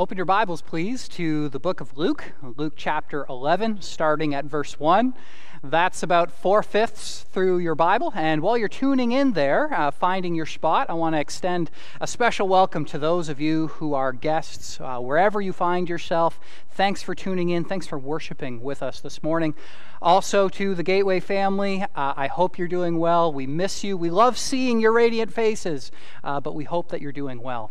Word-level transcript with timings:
Open 0.00 0.16
your 0.16 0.24
Bibles, 0.24 0.62
please, 0.62 1.08
to 1.08 1.50
the 1.50 1.60
book 1.60 1.82
of 1.82 1.98
Luke, 1.98 2.32
Luke 2.56 2.72
chapter 2.74 3.26
11, 3.28 3.82
starting 3.82 4.34
at 4.34 4.46
verse 4.46 4.80
1. 4.80 5.12
That's 5.62 6.02
about 6.02 6.30
four 6.30 6.62
fifths 6.62 7.26
through 7.30 7.58
your 7.58 7.74
Bible. 7.74 8.10
And 8.14 8.40
while 8.40 8.56
you're 8.56 8.66
tuning 8.66 9.12
in 9.12 9.34
there, 9.34 9.70
uh, 9.74 9.90
finding 9.90 10.34
your 10.34 10.46
spot, 10.46 10.88
I 10.88 10.94
want 10.94 11.16
to 11.16 11.20
extend 11.20 11.70
a 12.00 12.06
special 12.06 12.48
welcome 12.48 12.86
to 12.86 12.98
those 12.98 13.28
of 13.28 13.42
you 13.42 13.66
who 13.66 13.92
are 13.92 14.14
guests, 14.14 14.80
uh, 14.80 14.98
wherever 15.00 15.38
you 15.38 15.52
find 15.52 15.86
yourself. 15.86 16.40
Thanks 16.70 17.02
for 17.02 17.14
tuning 17.14 17.50
in. 17.50 17.64
Thanks 17.64 17.86
for 17.86 17.98
worshiping 17.98 18.62
with 18.62 18.82
us 18.82 19.00
this 19.00 19.22
morning. 19.22 19.54
Also, 20.00 20.48
to 20.48 20.74
the 20.74 20.82
Gateway 20.82 21.20
family, 21.20 21.82
uh, 21.82 22.14
I 22.16 22.28
hope 22.28 22.56
you're 22.56 22.68
doing 22.68 22.98
well. 22.98 23.30
We 23.34 23.46
miss 23.46 23.84
you. 23.84 23.98
We 23.98 24.08
love 24.08 24.38
seeing 24.38 24.80
your 24.80 24.92
radiant 24.92 25.30
faces, 25.30 25.92
uh, 26.24 26.40
but 26.40 26.54
we 26.54 26.64
hope 26.64 26.88
that 26.88 27.02
you're 27.02 27.12
doing 27.12 27.42
well. 27.42 27.70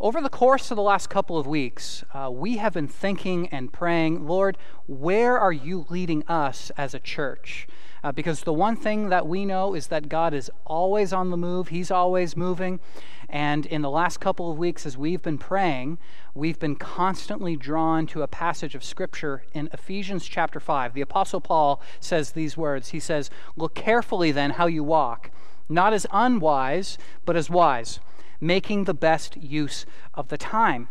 Over 0.00 0.20
the 0.20 0.28
course 0.28 0.70
of 0.70 0.76
the 0.76 0.82
last 0.82 1.08
couple 1.08 1.38
of 1.38 1.46
weeks, 1.46 2.04
uh, 2.12 2.30
we 2.30 2.58
have 2.58 2.74
been 2.74 2.88
thinking 2.88 3.48
and 3.48 3.72
praying, 3.72 4.26
Lord, 4.26 4.58
where 4.86 5.38
are 5.38 5.52
you 5.52 5.86
leading 5.88 6.22
us 6.28 6.70
as 6.76 6.94
a 6.94 6.98
church? 6.98 7.66
Uh, 8.04 8.12
because 8.12 8.42
the 8.42 8.52
one 8.52 8.76
thing 8.76 9.08
that 9.08 9.26
we 9.26 9.44
know 9.44 9.74
is 9.74 9.88
that 9.88 10.08
God 10.08 10.34
is 10.34 10.50
always 10.64 11.12
on 11.12 11.30
the 11.30 11.36
move, 11.36 11.68
He's 11.68 11.90
always 11.90 12.36
moving. 12.36 12.78
And 13.28 13.66
in 13.66 13.82
the 13.82 13.90
last 13.90 14.20
couple 14.20 14.50
of 14.50 14.58
weeks, 14.58 14.86
as 14.86 14.96
we've 14.96 15.22
been 15.22 15.38
praying, 15.38 15.98
we've 16.34 16.58
been 16.58 16.76
constantly 16.76 17.56
drawn 17.56 18.06
to 18.08 18.22
a 18.22 18.28
passage 18.28 18.74
of 18.76 18.84
Scripture 18.84 19.42
in 19.52 19.68
Ephesians 19.72 20.26
chapter 20.26 20.60
5. 20.60 20.94
The 20.94 21.00
Apostle 21.00 21.40
Paul 21.40 21.80
says 21.98 22.32
these 22.32 22.56
words 22.56 22.90
He 22.90 23.00
says, 23.00 23.30
Look 23.56 23.74
carefully 23.74 24.30
then 24.30 24.50
how 24.50 24.66
you 24.66 24.84
walk, 24.84 25.30
not 25.68 25.92
as 25.92 26.06
unwise, 26.12 26.98
but 27.24 27.34
as 27.34 27.50
wise 27.50 27.98
making 28.40 28.84
the 28.84 28.94
best 28.94 29.36
use 29.36 29.86
of 30.14 30.28
the 30.28 30.38
time. 30.38 30.88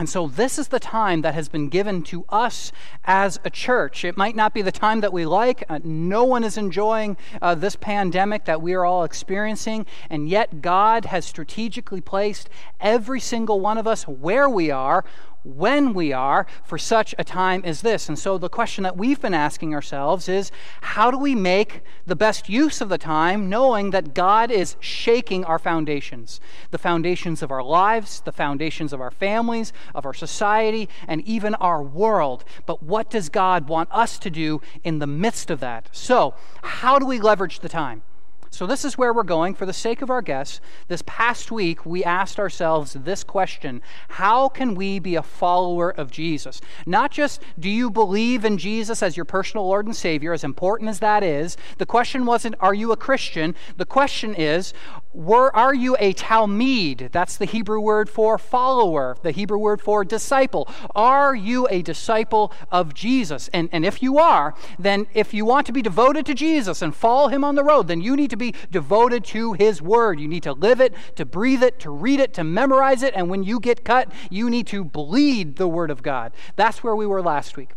And 0.00 0.08
so, 0.08 0.28
this 0.28 0.60
is 0.60 0.68
the 0.68 0.78
time 0.78 1.22
that 1.22 1.34
has 1.34 1.48
been 1.48 1.68
given 1.68 2.04
to 2.04 2.24
us 2.28 2.70
as 3.04 3.40
a 3.44 3.50
church. 3.50 4.04
It 4.04 4.16
might 4.16 4.36
not 4.36 4.54
be 4.54 4.62
the 4.62 4.70
time 4.70 5.00
that 5.00 5.12
we 5.12 5.26
like. 5.26 5.64
Uh, 5.68 5.80
no 5.82 6.22
one 6.22 6.44
is 6.44 6.56
enjoying 6.56 7.16
uh, 7.42 7.56
this 7.56 7.74
pandemic 7.74 8.44
that 8.44 8.62
we 8.62 8.74
are 8.74 8.84
all 8.84 9.02
experiencing. 9.02 9.86
And 10.08 10.28
yet, 10.28 10.62
God 10.62 11.06
has 11.06 11.26
strategically 11.26 12.00
placed 12.00 12.48
every 12.78 13.18
single 13.18 13.58
one 13.58 13.76
of 13.76 13.88
us 13.88 14.04
where 14.04 14.48
we 14.48 14.70
are 14.70 15.04
when 15.48 15.94
we 15.94 16.12
are 16.12 16.46
for 16.64 16.78
such 16.78 17.14
a 17.18 17.24
time 17.24 17.62
as 17.64 17.80
this. 17.80 18.08
And 18.08 18.18
so 18.18 18.38
the 18.38 18.48
question 18.48 18.84
that 18.84 18.96
we've 18.96 19.20
been 19.20 19.34
asking 19.34 19.74
ourselves 19.74 20.28
is 20.28 20.50
how 20.80 21.10
do 21.10 21.18
we 21.18 21.34
make 21.34 21.82
the 22.06 22.16
best 22.16 22.48
use 22.48 22.80
of 22.80 22.88
the 22.88 22.98
time 22.98 23.48
knowing 23.48 23.90
that 23.90 24.14
God 24.14 24.50
is 24.50 24.76
shaking 24.80 25.44
our 25.44 25.58
foundations? 25.58 26.40
The 26.70 26.78
foundations 26.78 27.42
of 27.42 27.50
our 27.50 27.62
lives, 27.62 28.20
the 28.20 28.32
foundations 28.32 28.92
of 28.92 29.00
our 29.00 29.10
families, 29.10 29.72
of 29.94 30.04
our 30.04 30.14
society, 30.14 30.88
and 31.06 31.22
even 31.22 31.54
our 31.56 31.82
world. 31.82 32.44
But 32.66 32.82
what 32.82 33.10
does 33.10 33.28
God 33.28 33.68
want 33.68 33.88
us 33.92 34.18
to 34.20 34.30
do 34.30 34.60
in 34.84 34.98
the 34.98 35.06
midst 35.06 35.50
of 35.50 35.60
that? 35.60 35.88
So, 35.92 36.34
how 36.62 36.98
do 36.98 37.06
we 37.06 37.18
leverage 37.18 37.60
the 37.60 37.68
time? 37.68 38.02
So, 38.50 38.66
this 38.66 38.84
is 38.84 38.96
where 38.96 39.12
we're 39.12 39.22
going. 39.22 39.54
For 39.54 39.66
the 39.66 39.72
sake 39.72 40.02
of 40.02 40.10
our 40.10 40.22
guests, 40.22 40.60
this 40.88 41.02
past 41.06 41.50
week 41.50 41.84
we 41.84 42.04
asked 42.04 42.38
ourselves 42.38 42.94
this 42.94 43.24
question 43.24 43.82
How 44.08 44.48
can 44.48 44.74
we 44.74 44.98
be 44.98 45.14
a 45.14 45.22
follower 45.22 45.90
of 45.90 46.10
Jesus? 46.10 46.60
Not 46.86 47.10
just 47.10 47.42
do 47.58 47.68
you 47.68 47.90
believe 47.90 48.44
in 48.44 48.58
Jesus 48.58 49.02
as 49.02 49.16
your 49.16 49.24
personal 49.24 49.66
Lord 49.66 49.86
and 49.86 49.94
Savior, 49.94 50.32
as 50.32 50.44
important 50.44 50.90
as 50.90 51.00
that 51.00 51.22
is. 51.22 51.56
The 51.78 51.86
question 51.86 52.24
wasn't, 52.24 52.56
Are 52.60 52.74
you 52.74 52.92
a 52.92 52.96
Christian? 52.96 53.54
The 53.76 53.86
question 53.86 54.34
is, 54.34 54.72
were, 55.12 55.54
Are 55.54 55.74
you 55.74 55.96
a 55.98 56.14
Talmid? 56.14 57.12
That's 57.12 57.36
the 57.36 57.44
Hebrew 57.44 57.80
word 57.80 58.08
for 58.08 58.38
follower, 58.38 59.16
the 59.22 59.30
Hebrew 59.30 59.58
word 59.58 59.80
for 59.80 60.04
disciple. 60.04 60.68
Are 60.94 61.34
you 61.34 61.66
a 61.70 61.82
disciple 61.82 62.52
of 62.70 62.94
Jesus? 62.94 63.48
And, 63.52 63.68
and 63.72 63.84
if 63.84 64.02
you 64.02 64.18
are, 64.18 64.54
then 64.78 65.06
if 65.14 65.34
you 65.34 65.44
want 65.44 65.66
to 65.66 65.72
be 65.72 65.82
devoted 65.82 66.24
to 66.26 66.34
Jesus 66.34 66.82
and 66.82 66.94
follow 66.94 67.28
him 67.28 67.44
on 67.44 67.54
the 67.54 67.64
road, 67.64 67.88
then 67.88 68.00
you 68.00 68.16
need 68.16 68.30
to 68.30 68.36
be 68.38 68.54
devoted 68.70 69.24
to 69.26 69.52
His 69.52 69.82
Word. 69.82 70.20
You 70.20 70.28
need 70.28 70.44
to 70.44 70.52
live 70.52 70.80
it, 70.80 70.94
to 71.16 71.24
breathe 71.24 71.62
it, 71.62 71.78
to 71.80 71.90
read 71.90 72.20
it, 72.20 72.32
to 72.34 72.44
memorize 72.44 73.02
it, 73.02 73.14
and 73.14 73.28
when 73.28 73.42
you 73.42 73.60
get 73.60 73.84
cut, 73.84 74.10
you 74.30 74.48
need 74.48 74.66
to 74.68 74.84
bleed 74.84 75.56
the 75.56 75.68
Word 75.68 75.90
of 75.90 76.02
God. 76.02 76.32
That's 76.56 76.82
where 76.82 76.96
we 76.96 77.06
were 77.06 77.22
last 77.22 77.56
week. 77.56 77.72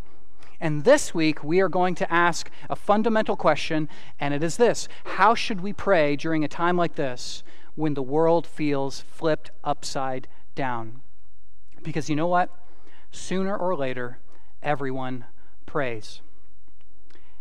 And 0.61 0.83
this 0.83 1.13
week, 1.13 1.43
we 1.43 1.59
are 1.59 1.69
going 1.69 1.95
to 1.95 2.13
ask 2.13 2.51
a 2.69 2.75
fundamental 2.75 3.35
question, 3.35 3.89
and 4.19 4.31
it 4.33 4.43
is 4.43 4.57
this 4.57 4.87
How 5.03 5.33
should 5.33 5.61
we 5.61 5.73
pray 5.73 6.15
during 6.15 6.43
a 6.43 6.47
time 6.47 6.77
like 6.77 6.95
this 6.95 7.43
when 7.75 7.95
the 7.95 8.03
world 8.03 8.45
feels 8.45 9.01
flipped 9.01 9.49
upside 9.63 10.27
down? 10.53 11.01
Because 11.81 12.09
you 12.09 12.15
know 12.15 12.27
what? 12.27 12.49
Sooner 13.11 13.57
or 13.57 13.75
later, 13.75 14.19
everyone 14.61 15.25
prays. 15.65 16.21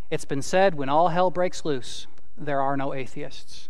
It's 0.09 0.25
been 0.25 0.41
said 0.41 0.75
when 0.75 0.89
all 0.89 1.09
hell 1.09 1.29
breaks 1.29 1.63
loose, 1.63 2.07
there 2.37 2.61
are 2.61 2.77
no 2.77 2.93
atheists. 2.93 3.69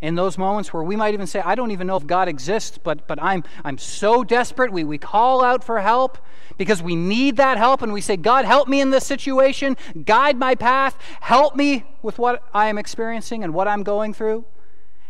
In 0.00 0.14
those 0.14 0.38
moments 0.38 0.72
where 0.72 0.82
we 0.82 0.94
might 0.94 1.14
even 1.14 1.26
say, 1.26 1.40
I 1.40 1.56
don't 1.56 1.72
even 1.72 1.88
know 1.88 1.96
if 1.96 2.06
God 2.06 2.28
exists, 2.28 2.78
but, 2.78 3.08
but 3.08 3.20
I'm, 3.20 3.42
I'm 3.64 3.78
so 3.78 4.22
desperate, 4.22 4.72
we, 4.72 4.84
we 4.84 4.96
call 4.96 5.42
out 5.42 5.64
for 5.64 5.80
help 5.80 6.18
because 6.56 6.80
we 6.80 6.94
need 6.94 7.36
that 7.36 7.58
help, 7.58 7.82
and 7.82 7.92
we 7.92 8.00
say, 8.00 8.16
God, 8.16 8.44
help 8.44 8.68
me 8.68 8.80
in 8.80 8.90
this 8.90 9.04
situation, 9.04 9.76
guide 10.04 10.36
my 10.38 10.54
path, 10.54 10.96
help 11.20 11.56
me 11.56 11.84
with 12.02 12.18
what 12.18 12.44
I 12.54 12.68
am 12.68 12.78
experiencing 12.78 13.42
and 13.42 13.52
what 13.52 13.66
I'm 13.66 13.82
going 13.82 14.14
through. 14.14 14.44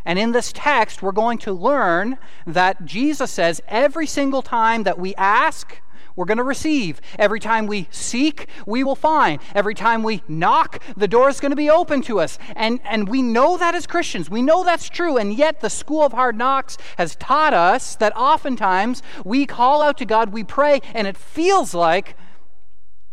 And 0.07 0.19
in 0.19 0.33
this 0.33 0.53
text, 0.55 1.03
we're 1.03 1.13
going 1.13 1.37
to 1.39 1.53
learn 1.53 2.17
that 2.47 2.87
Jesus 2.87 3.31
says 3.31 3.61
every 3.69 4.07
single 4.07 4.41
time 4.41 4.85
that 4.85 4.99
we 4.99 5.15
ask, 5.17 5.83
we're 6.19 6.25
going 6.25 6.39
to 6.39 6.45
receive. 6.45 7.01
Every 7.17 7.39
time 7.39 7.69
we 7.69 7.87
seek, 7.93 8.49
we 8.67 8.83
will 8.83 8.97
find. 8.97 9.41
Every 9.55 9.75
time 9.75 10.03
we 10.03 10.25
knock, 10.27 10.83
the 10.97 11.07
door 11.07 11.29
is 11.29 11.39
going 11.39 11.53
to 11.53 11.57
be 11.57 11.71
open 11.71 12.03
to 12.03 12.19
us. 12.19 12.41
And, 12.57 12.81
and 12.83 13.09
we 13.09 13.23
know 13.23 13.57
that 13.57 13.77
as 13.77 13.87
Christians. 13.87 14.29
We 14.29 14.43
know 14.43 14.65
that's 14.65 14.89
true. 14.89 15.17
And 15.17 15.33
yet, 15.33 15.61
the 15.61 15.71
school 15.71 16.03
of 16.03 16.13
hard 16.13 16.37
knocks 16.37 16.77
has 16.97 17.15
taught 17.15 17.55
us 17.55 17.95
that 17.97 18.17
oftentimes 18.17 19.01
we 19.25 19.47
call 19.47 19.81
out 19.81 19.97
to 19.99 20.05
God, 20.05 20.33
we 20.33 20.43
pray, 20.43 20.81
and 20.93 21.07
it 21.07 21.17
feels 21.17 21.73
like 21.73 22.17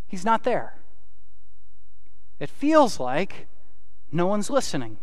He's 0.07 0.25
not 0.25 0.43
there. 0.43 0.73
It 2.39 2.49
feels 2.49 2.99
like 2.99 3.45
no 4.11 4.25
one's 4.25 4.49
listening. 4.49 4.97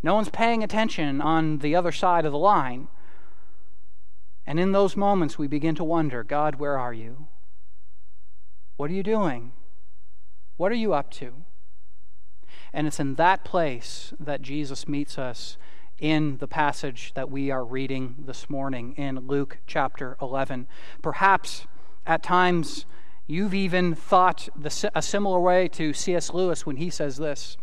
No 0.00 0.14
one's 0.14 0.28
paying 0.28 0.62
attention 0.62 1.20
on 1.20 1.58
the 1.58 1.74
other 1.74 1.90
side 1.90 2.24
of 2.24 2.30
the 2.30 2.38
line. 2.38 2.86
And 4.46 4.58
in 4.58 4.72
those 4.72 4.96
moments, 4.96 5.38
we 5.38 5.46
begin 5.46 5.74
to 5.76 5.84
wonder 5.84 6.24
God, 6.24 6.56
where 6.56 6.78
are 6.78 6.92
you? 6.92 7.28
What 8.76 8.90
are 8.90 8.94
you 8.94 9.02
doing? 9.02 9.52
What 10.56 10.72
are 10.72 10.76
you 10.76 10.94
up 10.94 11.10
to? 11.12 11.32
And 12.72 12.86
it's 12.86 13.00
in 13.00 13.14
that 13.16 13.44
place 13.44 14.12
that 14.18 14.42
Jesus 14.42 14.88
meets 14.88 15.18
us 15.18 15.56
in 15.98 16.38
the 16.38 16.48
passage 16.48 17.12
that 17.14 17.30
we 17.30 17.50
are 17.50 17.64
reading 17.64 18.16
this 18.26 18.50
morning 18.50 18.94
in 18.96 19.20
Luke 19.28 19.58
chapter 19.66 20.16
11. 20.20 20.66
Perhaps 21.00 21.66
at 22.06 22.22
times 22.22 22.86
you've 23.26 23.54
even 23.54 23.94
thought 23.94 24.48
the, 24.56 24.90
a 24.94 25.02
similar 25.02 25.38
way 25.38 25.68
to 25.68 25.92
C.S. 25.92 26.32
Lewis 26.32 26.66
when 26.66 26.76
he 26.76 26.90
says 26.90 27.18
this. 27.18 27.56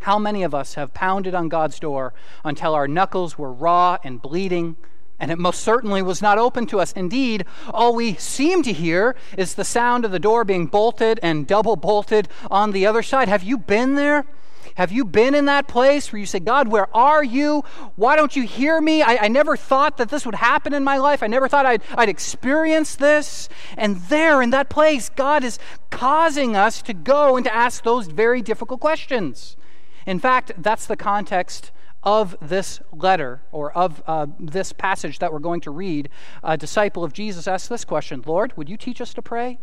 How 0.00 0.18
many 0.18 0.42
of 0.42 0.54
us 0.54 0.74
have 0.74 0.94
pounded 0.94 1.34
on 1.34 1.48
God's 1.48 1.80
door 1.80 2.14
until 2.44 2.74
our 2.74 2.86
knuckles 2.86 3.36
were 3.38 3.52
raw 3.52 3.98
and 4.04 4.20
bleeding? 4.22 4.76
And 5.24 5.32
it 5.32 5.38
most 5.38 5.62
certainly 5.62 6.02
was 6.02 6.20
not 6.20 6.36
open 6.36 6.66
to 6.66 6.80
us. 6.80 6.92
Indeed, 6.92 7.46
all 7.72 7.94
we 7.94 8.12
seem 8.16 8.62
to 8.62 8.74
hear 8.74 9.16
is 9.38 9.54
the 9.54 9.64
sound 9.64 10.04
of 10.04 10.10
the 10.10 10.18
door 10.18 10.44
being 10.44 10.66
bolted 10.66 11.18
and 11.22 11.46
double 11.46 11.76
bolted 11.76 12.28
on 12.50 12.72
the 12.72 12.84
other 12.84 13.02
side. 13.02 13.28
Have 13.28 13.42
you 13.42 13.56
been 13.56 13.94
there? 13.94 14.26
Have 14.74 14.92
you 14.92 15.02
been 15.02 15.34
in 15.34 15.46
that 15.46 15.66
place 15.66 16.12
where 16.12 16.20
you 16.20 16.26
say, 16.26 16.40
God, 16.40 16.68
where 16.68 16.94
are 16.94 17.24
you? 17.24 17.64
Why 17.96 18.16
don't 18.16 18.36
you 18.36 18.42
hear 18.42 18.78
me? 18.82 19.00
I, 19.00 19.16
I 19.22 19.28
never 19.28 19.56
thought 19.56 19.96
that 19.96 20.10
this 20.10 20.26
would 20.26 20.34
happen 20.34 20.74
in 20.74 20.84
my 20.84 20.98
life. 20.98 21.22
I 21.22 21.26
never 21.26 21.48
thought 21.48 21.64
I'd, 21.64 21.80
I'd 21.96 22.10
experience 22.10 22.94
this. 22.94 23.48
And 23.78 23.96
there, 24.10 24.42
in 24.42 24.50
that 24.50 24.68
place, 24.68 25.08
God 25.08 25.42
is 25.42 25.58
causing 25.88 26.54
us 26.54 26.82
to 26.82 26.92
go 26.92 27.36
and 27.36 27.46
to 27.46 27.54
ask 27.54 27.82
those 27.82 28.08
very 28.08 28.42
difficult 28.42 28.80
questions. 28.80 29.56
In 30.04 30.18
fact, 30.18 30.52
that's 30.58 30.84
the 30.84 30.98
context 30.98 31.70
of 32.04 32.36
this 32.40 32.80
letter 32.92 33.42
or 33.50 33.72
of 33.72 34.02
uh, 34.06 34.26
this 34.38 34.72
passage 34.72 35.18
that 35.18 35.32
we're 35.32 35.38
going 35.38 35.62
to 35.62 35.70
read, 35.70 36.08
a 36.42 36.56
disciple 36.56 37.02
of 37.02 37.12
Jesus 37.12 37.48
asks 37.48 37.68
this 37.68 37.84
question 37.84 38.22
Lord, 38.26 38.56
would 38.56 38.68
you 38.68 38.76
teach 38.76 39.00
us 39.00 39.12
to 39.14 39.22
pray? 39.22 39.58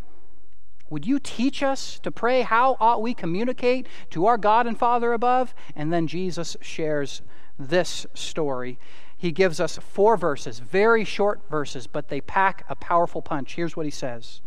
Would 0.89 1.05
you 1.05 1.19
teach 1.19 1.63
us 1.63 1.99
to 1.99 2.11
pray? 2.11 2.41
How 2.41 2.75
ought 2.81 3.01
we 3.01 3.13
communicate 3.13 3.87
to 4.09 4.25
our 4.25 4.37
God 4.37 4.67
and 4.67 4.77
Father 4.77 5.13
above? 5.13 5.53
And 5.73 5.93
then 5.93 6.05
Jesus 6.05 6.57
shares 6.59 7.21
this 7.57 8.05
story. 8.13 8.77
He 9.15 9.31
gives 9.31 9.61
us 9.61 9.77
four 9.77 10.17
verses, 10.17 10.59
very 10.59 11.05
short 11.05 11.41
verses, 11.49 11.87
but 11.87 12.09
they 12.09 12.19
pack 12.19 12.65
a 12.67 12.75
powerful 12.75 13.21
punch. 13.21 13.55
Here's 13.55 13.77
what 13.77 13.85
he 13.85 13.91
says, 13.91 14.41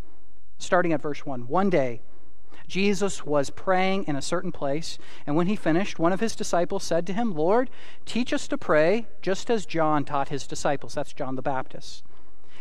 starting 0.59 0.93
at 0.93 1.01
verse 1.01 1.25
1. 1.25 1.47
One 1.47 1.71
day, 1.71 2.03
Jesus 2.67 3.27
was 3.27 3.51
praying 3.51 4.05
in 4.05 4.17
a 4.17 4.23
certain 4.23 4.53
place, 4.53 4.99
and 5.27 5.37
when 5.37 5.47
he 5.47 5.57
finished, 5.57 5.99
one 5.99 6.13
of 6.13 6.21
his 6.21 6.35
disciples 6.35 6.83
said 6.83 7.07
to 7.07 7.13
him, 7.13 7.35
Lord, 7.35 7.69
teach 8.07 8.33
us 8.33 8.49
to 8.49 8.59
pray, 8.59 9.07
just 9.21 9.51
as 9.51 9.67
John 9.67 10.05
taught 10.05 10.29
his 10.31 10.47
disciples. 10.47 10.95
That's 10.95 11.13
John 11.13 11.37
the 11.37 11.43
Baptist. 11.43 12.05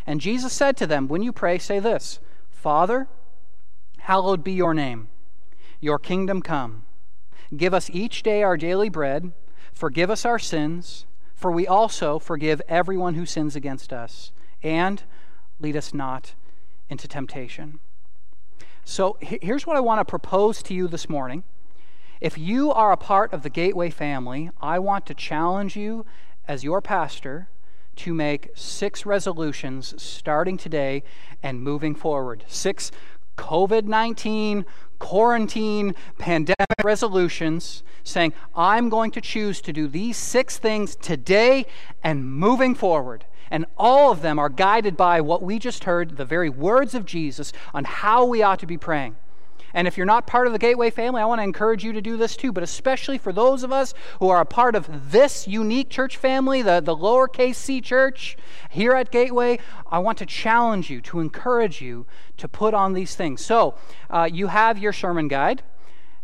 And 0.06 0.20
Jesus 0.20 0.52
said 0.52 0.76
to 0.78 0.88
them, 0.88 1.08
When 1.08 1.24
you 1.24 1.32
pray, 1.32 1.58
say 1.58 1.80
this 1.80 2.20
Father, 2.52 3.08
hallowed 4.00 4.44
be 4.44 4.52
your 4.52 4.74
name, 4.74 5.08
your 5.80 6.00
kingdom 6.00 6.42
come. 6.42 6.84
Give 7.56 7.74
us 7.74 7.90
each 7.90 8.24
day 8.24 8.44
our 8.44 8.58
daily 8.58 8.90
bread, 8.90 9.32
forgive 9.72 10.10
us 10.10 10.26
our 10.26 10.40
sins, 10.40 11.06
for 11.34 11.52
we 11.52 11.68
also 11.68 12.20
forgive 12.20 12.62
everyone 12.68 13.16
who 13.16 13.26
sins 13.26 13.56
against 13.56 13.94
us, 13.94 14.32
and 14.62 15.04
lead 15.60 15.78
us 15.78 15.94
not 15.94 16.34
into 16.90 17.08
temptation. 17.08 17.80
So 18.86 19.18
here's 19.22 19.66
what 19.66 19.78
I 19.78 19.80
want 19.80 20.00
to 20.00 20.06
propose 20.06 20.62
to 20.64 20.74
you 20.74 20.88
this 20.88 21.08
morning. 21.08 21.44
If 22.20 22.38
you 22.38 22.72
are 22.72 22.92
a 22.92 22.98
part 22.98 23.34
of 23.34 23.42
the 23.44 23.50
Gateway 23.50 23.90
family, 23.90 24.50
I 24.62 24.80
want 24.80 25.06
to 25.08 25.14
challenge 25.14 25.76
you 25.76 26.06
as 26.48 26.64
your 26.64 26.82
pastor 26.82 27.50
to 27.98 28.14
make 28.14 28.50
six 28.56 29.06
resolutions 29.06 30.02
starting 30.02 30.58
today 30.58 31.04
and 31.42 31.62
moving 31.62 31.96
forward. 31.96 32.44
Six 32.48 32.92
COVID 33.38 33.86
19 33.86 34.66
quarantine 35.00 35.96
pandemic 36.18 36.84
resolutions 36.84 37.84
saying, 38.04 38.34
I'm 38.56 38.90
going 38.90 39.12
to 39.12 39.22
choose 39.22 39.62
to 39.62 39.74
do 39.74 39.88
these 39.88 40.18
six 40.18 40.58
things 40.58 40.96
today 40.96 41.66
and 42.04 42.26
moving 42.26 42.76
forward. 42.76 43.26
And 43.52 43.66
all 43.78 44.12
of 44.12 44.22
them 44.22 44.40
are 44.40 44.50
guided 44.50 44.98
by 44.98 45.22
what 45.22 45.44
we 45.44 45.60
just 45.60 45.84
heard, 45.84 46.18
the 46.18 46.26
very 46.26 46.50
words 46.50 46.96
of 46.96 47.06
Jesus 47.06 47.54
on 47.74 47.84
how 47.86 48.26
we 48.26 48.42
ought 48.42 48.60
to 48.60 48.66
be 48.66 48.78
praying. 48.78 49.16
And 49.74 49.88
if 49.88 49.98
you're 49.98 50.06
not 50.06 50.28
part 50.28 50.46
of 50.46 50.54
the 50.54 50.60
Gateway 50.60 50.92
family, 50.92 51.22
I 51.22 51.26
want 51.26 51.40
to 51.40 51.44
encourage 51.44 51.84
you 51.84 51.94
to 51.94 52.02
do 52.02 52.16
this 52.16 52.36
too, 52.38 52.52
but 52.52 52.62
especially 52.62 53.18
for 53.18 53.34
those 53.34 53.64
of 53.64 53.72
us 53.72 53.96
who 54.20 54.30
are 54.30 54.40
a 54.40 54.46
part 54.46 54.76
of 54.76 55.12
this 55.12 55.48
unique 55.48 55.90
church 55.90 56.16
family, 56.18 56.62
the, 56.62 56.80
the 56.80 56.96
lowercase 56.96 57.56
c 57.56 57.82
church 57.82 58.38
here 58.70 58.94
at 58.94 59.12
Gateway, 59.12 59.58
I 59.92 59.98
want 59.98 60.20
to 60.20 60.28
challenge 60.28 60.92
you, 60.92 61.02
to 61.02 61.20
encourage 61.20 61.82
you 61.82 62.06
to 62.38 62.48
put 62.48 62.76
on 62.76 62.94
these 62.94 63.16
things. 63.16 63.44
So 63.44 63.76
uh, 64.12 64.30
you 64.32 64.48
have 64.48 64.78
your 64.78 64.94
sermon 64.94 65.28
guide. 65.28 65.64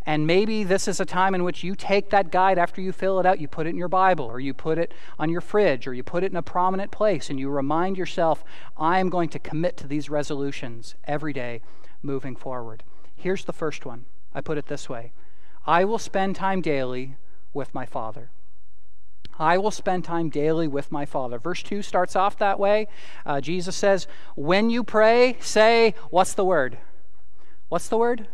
And 0.06 0.26
maybe 0.26 0.64
this 0.64 0.88
is 0.88 0.98
a 0.98 1.04
time 1.04 1.34
in 1.34 1.44
which 1.44 1.62
you 1.62 1.74
take 1.74 2.10
that 2.10 2.30
guide 2.30 2.58
after 2.58 2.80
you 2.80 2.90
fill 2.90 3.20
it 3.20 3.26
out, 3.26 3.38
you 3.38 3.48
put 3.48 3.66
it 3.66 3.70
in 3.70 3.76
your 3.76 3.88
Bible, 3.88 4.24
or 4.24 4.40
you 4.40 4.54
put 4.54 4.78
it 4.78 4.94
on 5.18 5.28
your 5.28 5.42
fridge, 5.42 5.86
or 5.86 5.92
you 5.92 6.02
put 6.02 6.24
it 6.24 6.32
in 6.32 6.36
a 6.36 6.42
prominent 6.42 6.90
place, 6.90 7.28
and 7.28 7.38
you 7.38 7.50
remind 7.50 7.98
yourself, 7.98 8.42
I 8.76 8.98
am 8.98 9.10
going 9.10 9.28
to 9.30 9.38
commit 9.38 9.76
to 9.78 9.86
these 9.86 10.08
resolutions 10.08 10.94
every 11.04 11.32
day 11.32 11.60
moving 12.02 12.34
forward. 12.34 12.82
Here's 13.14 13.44
the 13.44 13.52
first 13.52 13.84
one. 13.84 14.06
I 14.34 14.40
put 14.40 14.58
it 14.58 14.66
this 14.66 14.88
way 14.88 15.12
I 15.66 15.84
will 15.84 15.98
spend 15.98 16.36
time 16.36 16.62
daily 16.62 17.16
with 17.52 17.74
my 17.74 17.84
Father. 17.84 18.30
I 19.38 19.56
will 19.56 19.70
spend 19.70 20.04
time 20.04 20.28
daily 20.28 20.68
with 20.68 20.92
my 20.92 21.06
Father. 21.06 21.38
Verse 21.38 21.62
2 21.62 21.82
starts 21.82 22.14
off 22.14 22.36
that 22.38 22.58
way. 22.58 22.88
Uh, 23.24 23.40
Jesus 23.40 23.74
says, 23.74 24.06
When 24.36 24.68
you 24.68 24.84
pray, 24.84 25.36
say, 25.40 25.94
What's 26.10 26.34
the 26.34 26.44
word? 26.44 26.78
What's 27.68 27.88
the 27.88 27.96
word? 27.96 28.28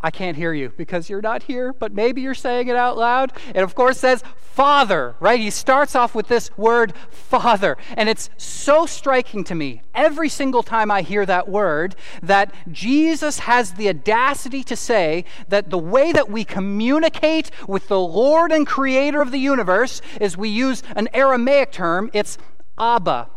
I 0.00 0.12
can't 0.12 0.36
hear 0.36 0.52
you 0.52 0.72
because 0.76 1.10
you're 1.10 1.20
not 1.20 1.42
here, 1.42 1.72
but 1.72 1.92
maybe 1.92 2.20
you're 2.20 2.34
saying 2.34 2.68
it 2.68 2.76
out 2.76 2.96
loud. 2.96 3.32
It, 3.52 3.62
of 3.62 3.74
course, 3.74 3.98
says 3.98 4.22
Father, 4.36 5.16
right? 5.18 5.40
He 5.40 5.50
starts 5.50 5.96
off 5.96 6.14
with 6.14 6.28
this 6.28 6.56
word 6.56 6.92
Father. 7.10 7.76
And 7.96 8.08
it's 8.08 8.30
so 8.36 8.86
striking 8.86 9.42
to 9.44 9.56
me 9.56 9.82
every 9.94 10.28
single 10.28 10.62
time 10.62 10.90
I 10.90 11.02
hear 11.02 11.26
that 11.26 11.48
word 11.48 11.96
that 12.22 12.54
Jesus 12.70 13.40
has 13.40 13.72
the 13.72 13.88
audacity 13.88 14.62
to 14.64 14.76
say 14.76 15.24
that 15.48 15.70
the 15.70 15.78
way 15.78 16.12
that 16.12 16.30
we 16.30 16.44
communicate 16.44 17.50
with 17.66 17.88
the 17.88 18.00
Lord 18.00 18.52
and 18.52 18.66
Creator 18.66 19.20
of 19.20 19.32
the 19.32 19.38
universe 19.38 20.00
is 20.20 20.36
we 20.36 20.48
use 20.48 20.84
an 20.94 21.08
Aramaic 21.12 21.72
term, 21.72 22.08
it's 22.12 22.38
Abba. 22.78 23.30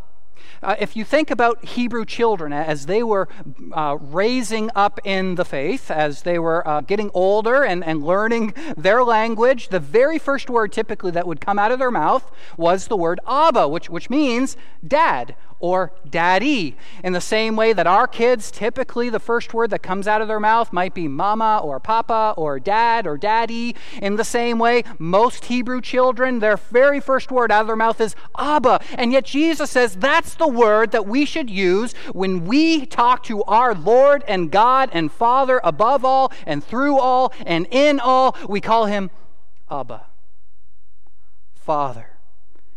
Uh, 0.63 0.75
if 0.79 0.95
you 0.95 1.03
think 1.03 1.31
about 1.31 1.63
Hebrew 1.65 2.05
children 2.05 2.53
as 2.53 2.85
they 2.85 3.03
were 3.03 3.27
uh, 3.73 3.97
raising 3.99 4.69
up 4.75 4.99
in 5.03 5.35
the 5.35 5.45
faith, 5.45 5.89
as 5.89 6.21
they 6.21 6.39
were 6.39 6.67
uh, 6.67 6.81
getting 6.81 7.11
older 7.13 7.63
and, 7.63 7.83
and 7.83 8.03
learning 8.03 8.53
their 8.77 9.03
language, 9.03 9.69
the 9.69 9.79
very 9.79 10.19
first 10.19 10.49
word 10.49 10.71
typically 10.71 11.11
that 11.11 11.27
would 11.27 11.41
come 11.41 11.57
out 11.57 11.71
of 11.71 11.79
their 11.79 11.91
mouth 11.91 12.31
was 12.57 12.87
the 12.87 12.97
word 12.97 13.19
Abba, 13.27 13.67
which, 13.67 13.89
which 13.89 14.09
means 14.09 14.55
dad 14.85 15.35
or 15.61 15.93
daddy. 16.09 16.75
In 17.03 17.13
the 17.13 17.21
same 17.21 17.55
way 17.55 17.71
that 17.73 17.87
our 17.87 18.07
kids, 18.07 18.51
typically 18.51 19.09
the 19.09 19.19
first 19.19 19.53
word 19.53 19.69
that 19.69 19.81
comes 19.81 20.07
out 20.07 20.21
of 20.21 20.27
their 20.27 20.39
mouth 20.39 20.73
might 20.73 20.93
be 20.93 21.07
mama 21.07 21.61
or 21.63 21.79
papa 21.79 22.33
or 22.35 22.59
dad 22.59 23.07
or 23.07 23.17
daddy. 23.17 23.75
In 24.01 24.17
the 24.17 24.23
same 24.23 24.59
way, 24.59 24.83
most 24.99 25.45
Hebrew 25.45 25.81
children, 25.81 26.39
their 26.39 26.57
very 26.57 26.99
first 26.99 27.31
word 27.31 27.51
out 27.51 27.61
of 27.61 27.67
their 27.67 27.75
mouth 27.75 28.01
is 28.01 28.15
Abba. 28.37 28.81
And 28.95 29.11
yet 29.11 29.25
Jesus 29.25 29.71
says 29.71 29.95
that's 29.95 30.33
the 30.35 30.47
word 30.47 30.91
that 30.91 31.05
we 31.05 31.25
should 31.25 31.49
use 31.49 31.93
when 32.13 32.45
we 32.45 32.85
talk 32.85 33.23
to 33.23 33.43
our 33.43 33.73
Lord 33.73 34.23
and 34.27 34.51
God 34.51 34.89
and 34.91 35.11
Father 35.11 35.61
above 35.63 36.03
all 36.03 36.31
and 36.45 36.63
through 36.63 36.99
all 36.99 37.31
and 37.45 37.67
in 37.71 37.99
all. 37.99 38.35
We 38.49 38.61
call 38.61 38.85
him 38.85 39.11
Abba, 39.69 40.05
Father. 41.53 42.07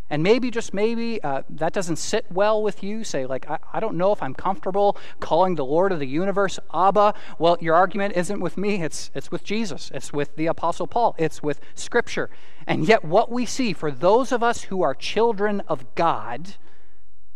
And 0.09 0.21
maybe, 0.21 0.51
just 0.51 0.73
maybe, 0.73 1.21
uh, 1.23 1.41
that 1.49 1.73
doesn't 1.73 1.95
sit 1.95 2.27
well 2.29 2.61
with 2.61 2.83
you. 2.83 3.03
Say, 3.03 3.25
like, 3.25 3.49
I, 3.49 3.57
I 3.73 3.79
don't 3.79 3.97
know 3.97 4.11
if 4.11 4.21
I'm 4.21 4.35
comfortable 4.35 4.97
calling 5.19 5.55
the 5.55 5.65
Lord 5.65 5.91
of 5.91 5.99
the 5.99 6.07
universe 6.07 6.59
Abba. 6.73 7.15
Well, 7.39 7.57
your 7.59 7.73
argument 7.73 8.15
isn't 8.15 8.39
with 8.39 8.55
me, 8.55 8.83
it's, 8.83 9.09
it's 9.15 9.31
with 9.31 9.43
Jesus, 9.43 9.91
it's 9.93 10.13
with 10.13 10.35
the 10.35 10.45
Apostle 10.45 10.85
Paul, 10.85 11.15
it's 11.17 11.41
with 11.41 11.59
Scripture. 11.73 12.29
And 12.67 12.87
yet, 12.87 13.03
what 13.03 13.31
we 13.31 13.47
see 13.47 13.73
for 13.73 13.89
those 13.91 14.31
of 14.31 14.43
us 14.43 14.63
who 14.63 14.83
are 14.83 14.93
children 14.93 15.61
of 15.67 15.95
God, 15.95 16.55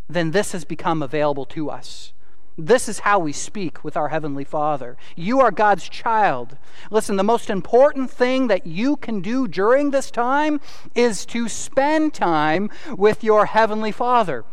then 0.07 0.31
this 0.31 0.51
has 0.51 0.63
become 0.63 1.01
available 1.01 1.45
to 1.45 1.69
us. 1.71 2.13
This 2.61 2.89
is 2.89 2.99
how 2.99 3.19
we 3.19 3.31
speak 3.31 3.85
with 3.85 3.95
our 3.95 4.09
Heavenly 4.09 4.43
Father. 4.43 4.97
You 5.15 5.39
are 5.39 5.49
God's 5.49 5.87
child. 5.87 6.57
Listen, 6.91 7.15
the 7.15 7.23
most 7.23 7.49
important 7.49 8.11
thing 8.11 8.47
that 8.47 8.67
you 8.67 8.97
can 8.97 9.21
do 9.21 9.47
during 9.47 9.91
this 9.91 10.11
time 10.11 10.59
is 10.93 11.25
to 11.27 11.47
spend 11.47 12.13
time 12.13 12.69
with 12.97 13.23
your 13.23 13.45
Heavenly 13.45 13.93
Father. 13.93 14.43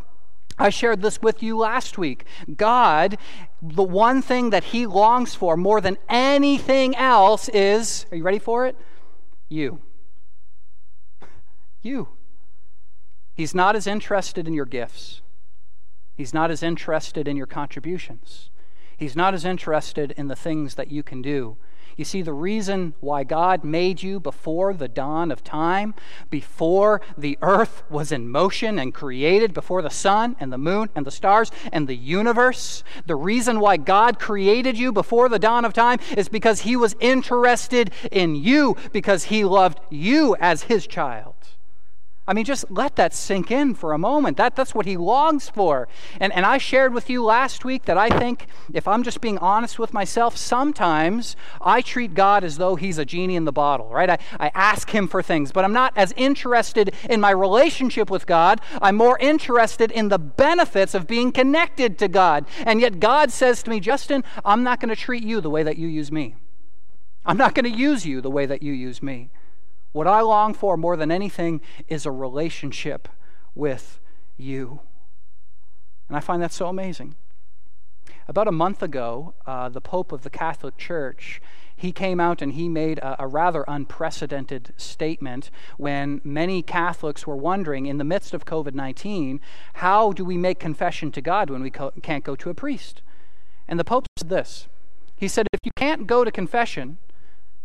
I 0.57 0.71
shared 0.71 1.03
this 1.03 1.21
with 1.21 1.43
you 1.43 1.59
last 1.59 1.99
week. 1.99 2.25
God, 2.57 3.19
the 3.61 3.83
one 3.83 4.23
thing 4.23 4.51
that 4.51 4.65
He 4.65 4.87
longs 4.87 5.35
for 5.35 5.57
more 5.57 5.81
than 5.81 5.99
anything 6.09 6.95
else 6.95 7.49
is, 7.49 8.07
are 8.13 8.17
you 8.17 8.23
ready 8.23 8.39
for 8.39 8.69
it? 8.69 8.77
You. 9.49 9.81
You. 11.83 12.09
He's 13.35 13.55
not 13.55 13.75
as 13.75 13.89
interested 13.89 14.47
in 14.47 14.55
your 14.55 14.65
gifts. 14.65 15.23
He's 16.17 16.35
not 16.35 16.51
as 16.51 16.63
interested 16.63 17.29
in 17.29 17.37
your 17.37 17.47
contributions. 17.47 18.51
He's 18.97 19.15
not 19.15 19.35
as 19.35 19.45
interested 19.45 20.13
in 20.13 20.29
the 20.29 20.37
things 20.37 20.75
that 20.77 20.91
you 20.91 21.03
can 21.03 21.21
do. 21.21 21.57
You 21.97 22.05
see, 22.05 22.21
the 22.21 22.35
reason 22.35 22.93
why 23.01 23.25
God 23.25 23.65
made 23.65 24.03
you 24.03 24.21
before 24.21 24.75
the 24.75 24.89
dawn 24.89 25.31
of 25.31 25.43
time, 25.43 25.95
before 26.29 27.01
the 27.17 27.39
earth 27.41 27.83
was 27.89 28.13
in 28.13 28.29
motion 28.29 28.79
and 28.79 28.93
created, 28.93 29.55
before 29.55 29.81
the 29.81 29.89
sun 29.89 30.37
and 30.39 30.53
the 30.53 30.59
moon 30.59 30.91
and 30.95 31.07
the 31.07 31.11
stars 31.11 31.51
and 31.73 31.89
the 31.89 31.97
universe, 31.97 32.85
the 33.07 33.17
reason 33.17 33.61
why 33.61 33.79
God 33.79 34.19
created 34.19 34.77
you 34.77 34.93
before 34.93 35.31
the 35.31 35.39
dawn 35.39 35.65
of 35.65 35.73
time 35.73 35.99
is 36.17 36.29
because 36.29 36.61
He 36.61 36.77
was 36.77 36.97
interested 37.01 37.91
in 38.13 38.35
you, 38.37 38.77
because 38.93 39.25
He 39.25 39.45
loved 39.45 39.81
you 39.89 40.37
as 40.39 40.65
His 40.65 40.87
child. 40.87 41.35
I 42.29 42.33
mean, 42.33 42.45
just 42.45 42.69
let 42.71 42.97
that 42.97 43.15
sink 43.15 43.53
in 43.53 43.75
for 43.75 43.93
a 43.93 43.99
moment. 43.99 44.37
That, 44.37 44.57
that's 44.57 44.75
what 44.75 44.85
he 44.85 44.97
longs 44.97 45.49
for. 45.49 45.87
And, 46.19 46.33
and 46.33 46.45
I 46.45 46.59
shared 46.59 46.93
with 46.93 47.09
you 47.09 47.23
last 47.23 47.65
week 47.65 47.85
that 47.85 47.97
I 47.97 48.09
think, 48.09 48.47
if 48.75 48.89
I'm 48.89 49.05
just 49.05 49.21
being 49.21 49.39
honest 49.39 49.79
with 49.79 49.93
myself, 49.93 50.37
sometimes 50.37 51.37
I 51.61 51.83
treat 51.83 52.15
God 52.15 52.43
as 52.43 52.59
though 52.59 52.75
he's 52.75 52.99
a 52.99 53.05
genie 53.05 53.37
in 53.37 53.45
the 53.45 53.53
bottle, 53.53 53.89
right? 53.89 54.11
I, 54.11 54.19
I 54.41 54.51
ask 54.55 54.91
him 54.91 55.07
for 55.07 55.23
things, 55.23 55.53
but 55.53 55.65
I'm 55.65 55.73
not 55.73 55.93
as 55.97 56.13
interested 56.17 56.93
in 57.09 57.21
my 57.21 57.31
relationship 57.31 58.11
with 58.11 58.27
God. 58.27 58.61
I'm 58.83 58.97
more 58.97 59.19
interested 59.21 59.93
in 59.93 60.09
the 60.09 60.19
benefits 60.19 60.95
of 60.95 61.07
being 61.07 61.31
connected 61.31 61.97
to 61.99 62.09
God. 62.09 62.47
And 62.65 62.81
yet 62.81 62.99
God 62.99 63.31
says 63.31 63.63
to 63.63 63.71
me, 63.71 63.79
Justin, 63.79 64.25
I'm 64.45 64.65
not 64.65 64.81
going 64.81 64.89
to 64.89 64.97
treat 64.97 65.23
you 65.23 65.41
the 65.41 65.51
way 65.51 65.63
that 65.63 65.79
you 65.79 65.87
use 65.87 66.11
me. 66.11 66.35
I'm 67.25 67.37
not 67.37 67.55
going 67.55 67.71
to 67.71 67.79
use 67.79 68.05
you 68.05 68.21
the 68.21 68.31
way 68.31 68.47
that 68.47 68.63
you 68.63 68.73
use 68.73 69.03
me. 69.03 69.31
What 69.97 70.07
I 70.07 70.21
long 70.21 70.53
for 70.53 70.77
more 70.77 70.95
than 70.95 71.11
anything 71.11 71.63
is 71.89 72.05
a 72.05 72.11
relationship 72.11 73.09
with 73.55 73.99
you. 74.37 74.81
And 76.07 76.19
I 76.19 76.21
find 76.21 76.43
that 76.43 76.53
so 76.53 76.67
amazing. 76.67 77.15
About 78.29 78.47
a 78.47 78.53
month 78.53 78.83
ago, 78.83 79.33
uh, 79.47 79.71
the 79.71 79.81
Pope 79.81 80.13
of 80.13 80.21
the 80.21 80.29
Catholic 80.29 80.77
Church 80.77 81.41
he 81.75 81.93
came 81.93 82.21
out 82.21 82.43
and 82.43 82.53
he 82.53 82.69
made 82.69 82.99
a, 82.99 83.23
a, 83.23 83.27
rather 83.27 83.65
unprecedented 83.67 84.75
statement 84.77 85.51
when 85.79 86.21
many 86.23 86.61
Catholics 86.61 87.27
were 87.27 87.37
wondering, 87.37 87.87
in 87.87 87.97
the 87.97 88.05
midst 88.05 88.35
of 88.35 88.45
COVID 88.45 88.75
19, 88.75 89.41
how 89.75 90.13
do 90.13 90.27
we 90.27 90.37
make 90.37 90.59
confession 90.59 91.11
to 91.13 91.23
God 91.23 91.49
when 91.49 91.63
we 91.63 91.71
co- 91.71 91.93
can't 92.03 92.25
go 92.25 92.37
to 92.37 92.51
a 92.51 92.55
priest? 92.55 93.01
And 93.67 93.79
the 93.79 93.85
Pope 93.85 94.05
said 94.19 94.29
this 94.29 94.69
He 95.17 95.27
said, 95.27 95.47
if 95.55 95.61
you 95.65 95.73
can't 95.75 96.07
go 96.07 96.23
to 96.23 96.31
confession, 96.31 96.99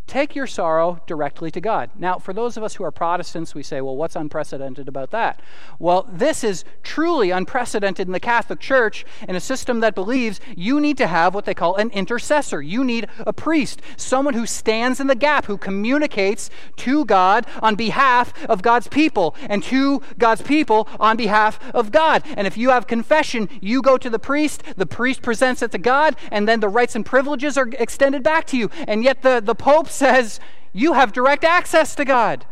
Take 0.06 0.34
your 0.34 0.46
sorrow 0.46 1.00
directly 1.06 1.50
to 1.52 1.60
God. 1.60 1.90
Now, 1.96 2.18
for 2.18 2.34
those 2.34 2.58
of 2.58 2.62
us 2.62 2.74
who 2.74 2.84
are 2.84 2.90
Protestants, 2.90 3.54
we 3.54 3.62
say, 3.62 3.80
well, 3.80 3.96
what's 3.96 4.14
unprecedented 4.14 4.86
about 4.86 5.10
that? 5.12 5.40
Well, 5.78 6.06
this 6.12 6.44
is 6.44 6.64
truly 6.82 7.30
unprecedented 7.30 8.08
in 8.08 8.12
the 8.12 8.20
Catholic 8.20 8.60
Church 8.60 9.06
in 9.26 9.36
a 9.36 9.40
system 9.40 9.80
that 9.80 9.94
believes 9.94 10.38
you 10.54 10.80
need 10.80 10.98
to 10.98 11.06
have 11.06 11.34
what 11.34 11.46
they 11.46 11.54
call 11.54 11.76
an 11.76 11.88
intercessor. 11.90 12.60
You 12.60 12.84
need 12.84 13.08
a 13.20 13.32
priest, 13.32 13.80
someone 13.96 14.34
who 14.34 14.44
stands 14.44 15.00
in 15.00 15.06
the 15.06 15.14
gap, 15.14 15.46
who 15.46 15.56
communicates 15.56 16.50
to 16.76 17.06
God 17.06 17.46
on 17.62 17.74
behalf 17.74 18.34
of 18.46 18.60
God's 18.60 18.88
people 18.88 19.34
and 19.48 19.62
to 19.64 20.02
God's 20.18 20.42
people 20.42 20.88
on 21.00 21.16
behalf 21.16 21.58
of 21.72 21.90
God. 21.90 22.22
And 22.36 22.46
if 22.46 22.58
you 22.58 22.68
have 22.70 22.86
confession, 22.86 23.48
you 23.62 23.80
go 23.80 23.96
to 23.96 24.10
the 24.10 24.18
priest, 24.18 24.62
the 24.76 24.84
priest 24.84 25.22
presents 25.22 25.62
it 25.62 25.70
to 25.70 25.78
God, 25.78 26.16
and 26.30 26.46
then 26.46 26.60
the 26.60 26.68
rights 26.68 26.94
and 26.96 27.06
privileges 27.06 27.56
are 27.56 27.68
extended 27.78 28.22
back 28.22 28.46
to 28.48 28.58
you. 28.58 28.68
And 28.86 29.02
yet 29.02 29.22
the, 29.22 29.40
the 29.40 29.54
Pope 29.54 29.88
says 29.92 30.40
you 30.72 30.94
have 30.94 31.12
direct 31.12 31.44
access 31.44 31.94
to 31.94 32.04
God. 32.04 32.46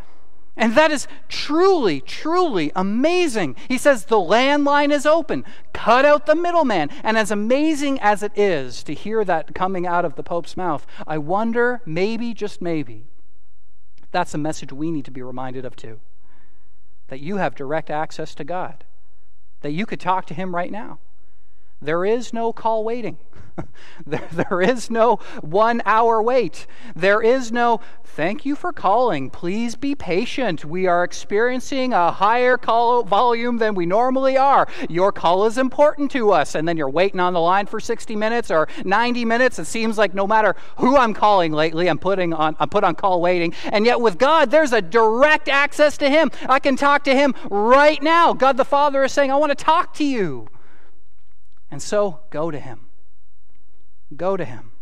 And 0.56 0.74
that 0.74 0.90
is 0.90 1.08
truly, 1.28 2.00
truly 2.02 2.70
amazing. 2.76 3.56
He 3.68 3.78
says 3.78 4.04
the 4.04 4.16
landline 4.16 4.92
is 4.92 5.06
open. 5.06 5.44
Cut 5.72 6.04
out 6.04 6.26
the 6.26 6.34
middleman. 6.34 6.90
And 7.02 7.16
as 7.16 7.30
amazing 7.30 7.98
as 8.00 8.22
it 8.22 8.32
is 8.36 8.82
to 8.82 8.92
hear 8.92 9.24
that 9.24 9.54
coming 9.54 9.86
out 9.86 10.04
of 10.04 10.16
the 10.16 10.22
Pope's 10.22 10.56
mouth, 10.56 10.86
I 11.06 11.16
wonder, 11.18 11.80
maybe, 11.86 12.34
just 12.34 12.60
maybe, 12.60 13.06
that's 14.12 14.34
a 14.34 14.38
message 14.38 14.72
we 14.72 14.90
need 14.90 15.04
to 15.06 15.10
be 15.10 15.22
reminded 15.22 15.64
of 15.64 15.76
too. 15.76 16.00
That 17.08 17.20
you 17.20 17.36
have 17.36 17.54
direct 17.54 17.88
access 17.88 18.34
to 18.34 18.44
God, 18.44 18.84
that 19.62 19.72
you 19.72 19.86
could 19.86 20.00
talk 20.00 20.26
to 20.26 20.34
Him 20.34 20.54
right 20.54 20.70
now. 20.70 20.98
There 21.82 22.04
is 22.04 22.32
no 22.32 22.52
call 22.52 22.84
waiting. 22.84 23.18
there, 24.06 24.28
there 24.32 24.60
is 24.60 24.90
no 24.90 25.16
one 25.40 25.82
hour 25.84 26.22
wait. 26.22 26.66
There 26.94 27.22
is 27.22 27.50
no, 27.52 27.80
thank 28.04 28.44
you 28.44 28.54
for 28.54 28.72
calling. 28.72 29.30
Please 29.30 29.76
be 29.76 29.94
patient. 29.94 30.64
We 30.64 30.86
are 30.86 31.04
experiencing 31.04 31.92
a 31.92 32.12
higher 32.12 32.56
call 32.56 33.02
volume 33.04 33.58
than 33.58 33.74
we 33.74 33.86
normally 33.86 34.36
are. 34.36 34.68
Your 34.88 35.12
call 35.12 35.46
is 35.46 35.58
important 35.58 36.10
to 36.12 36.32
us. 36.32 36.54
And 36.54 36.66
then 36.66 36.76
you're 36.76 36.90
waiting 36.90 37.20
on 37.20 37.32
the 37.32 37.40
line 37.40 37.66
for 37.66 37.80
60 37.80 38.16
minutes 38.16 38.50
or 38.50 38.68
90 38.84 39.24
minutes. 39.24 39.58
It 39.58 39.66
seems 39.66 39.98
like 39.98 40.14
no 40.14 40.26
matter 40.26 40.56
who 40.76 40.96
I'm 40.96 41.14
calling 41.14 41.52
lately, 41.52 41.88
I'm 41.88 41.98
putting 41.98 42.32
on 42.32 42.56
I'm 42.58 42.68
put 42.68 42.84
on 42.84 42.94
call 42.94 43.20
waiting. 43.20 43.54
And 43.64 43.86
yet 43.86 44.00
with 44.00 44.18
God, 44.18 44.50
there's 44.50 44.72
a 44.72 44.82
direct 44.82 45.48
access 45.48 45.96
to 45.98 46.10
Him. 46.10 46.30
I 46.48 46.58
can 46.58 46.76
talk 46.76 47.04
to 47.04 47.14
Him 47.14 47.34
right 47.50 48.02
now. 48.02 48.32
God 48.32 48.56
the 48.56 48.64
Father 48.64 49.04
is 49.04 49.12
saying, 49.12 49.30
I 49.30 49.36
want 49.36 49.50
to 49.50 49.64
talk 49.64 49.94
to 49.94 50.04
you. 50.04 50.48
And 51.70 51.80
so 51.80 52.20
go 52.30 52.50
to 52.50 52.58
Him. 52.58 52.90
Go 54.16 54.36
to 54.36 54.44
him. 54.44 54.72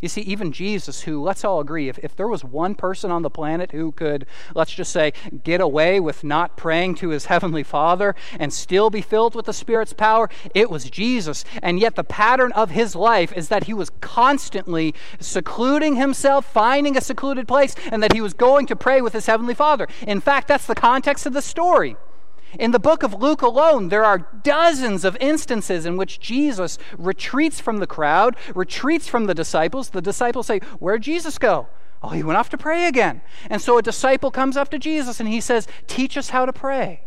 You 0.00 0.08
see, 0.08 0.20
even 0.20 0.52
Jesus, 0.52 1.02
who, 1.02 1.20
let's 1.20 1.44
all 1.44 1.58
agree, 1.58 1.88
if, 1.88 1.98
if 1.98 2.14
there 2.14 2.28
was 2.28 2.44
one 2.44 2.76
person 2.76 3.10
on 3.10 3.22
the 3.22 3.30
planet 3.30 3.72
who 3.72 3.90
could, 3.90 4.26
let's 4.54 4.72
just 4.72 4.92
say, 4.92 5.12
get 5.42 5.60
away 5.60 5.98
with 5.98 6.22
not 6.22 6.56
praying 6.56 6.94
to 6.96 7.08
his 7.08 7.24
heavenly 7.32 7.64
Father 7.64 8.14
and 8.38 8.52
still 8.52 8.90
be 8.90 9.00
filled 9.00 9.34
with 9.34 9.46
the 9.46 9.52
Spirit's 9.52 9.92
power, 9.92 10.30
it 10.54 10.70
was 10.70 10.88
Jesus. 10.88 11.44
And 11.60 11.80
yet, 11.80 11.96
the 11.96 12.04
pattern 12.04 12.52
of 12.52 12.70
his 12.70 12.94
life 12.94 13.32
is 13.36 13.48
that 13.48 13.64
he 13.64 13.74
was 13.74 13.90
constantly 14.00 14.94
secluding 15.18 15.96
himself, 15.96 16.46
finding 16.46 16.96
a 16.96 17.00
secluded 17.00 17.48
place, 17.48 17.74
and 17.90 18.00
that 18.00 18.12
he 18.12 18.20
was 18.20 18.34
going 18.34 18.66
to 18.66 18.76
pray 18.76 19.00
with 19.00 19.14
his 19.14 19.26
heavenly 19.26 19.54
Father. 19.54 19.88
In 20.06 20.20
fact, 20.20 20.46
that's 20.46 20.66
the 20.66 20.76
context 20.76 21.26
of 21.26 21.32
the 21.32 21.42
story. 21.42 21.96
In 22.58 22.70
the 22.70 22.78
book 22.78 23.02
of 23.02 23.14
Luke 23.14 23.42
alone, 23.42 23.88
there 23.88 24.04
are 24.04 24.26
dozens 24.42 25.04
of 25.04 25.16
instances 25.20 25.84
in 25.84 25.96
which 25.96 26.20
Jesus 26.20 26.78
retreats 26.96 27.60
from 27.60 27.78
the 27.78 27.86
crowd, 27.86 28.36
retreats 28.54 29.08
from 29.08 29.26
the 29.26 29.34
disciples. 29.34 29.90
The 29.90 30.00
disciples 30.00 30.46
say, 30.46 30.60
Where'd 30.78 31.02
Jesus 31.02 31.38
go? 31.38 31.68
Oh, 32.02 32.10
he 32.10 32.22
went 32.22 32.38
off 32.38 32.48
to 32.50 32.58
pray 32.58 32.86
again. 32.86 33.22
And 33.50 33.60
so 33.60 33.76
a 33.76 33.82
disciple 33.82 34.30
comes 34.30 34.56
up 34.56 34.70
to 34.70 34.78
Jesus 34.78 35.20
and 35.20 35.28
he 35.28 35.40
says, 35.40 35.66
Teach 35.86 36.16
us 36.16 36.30
how 36.30 36.46
to 36.46 36.52
pray. 36.52 37.02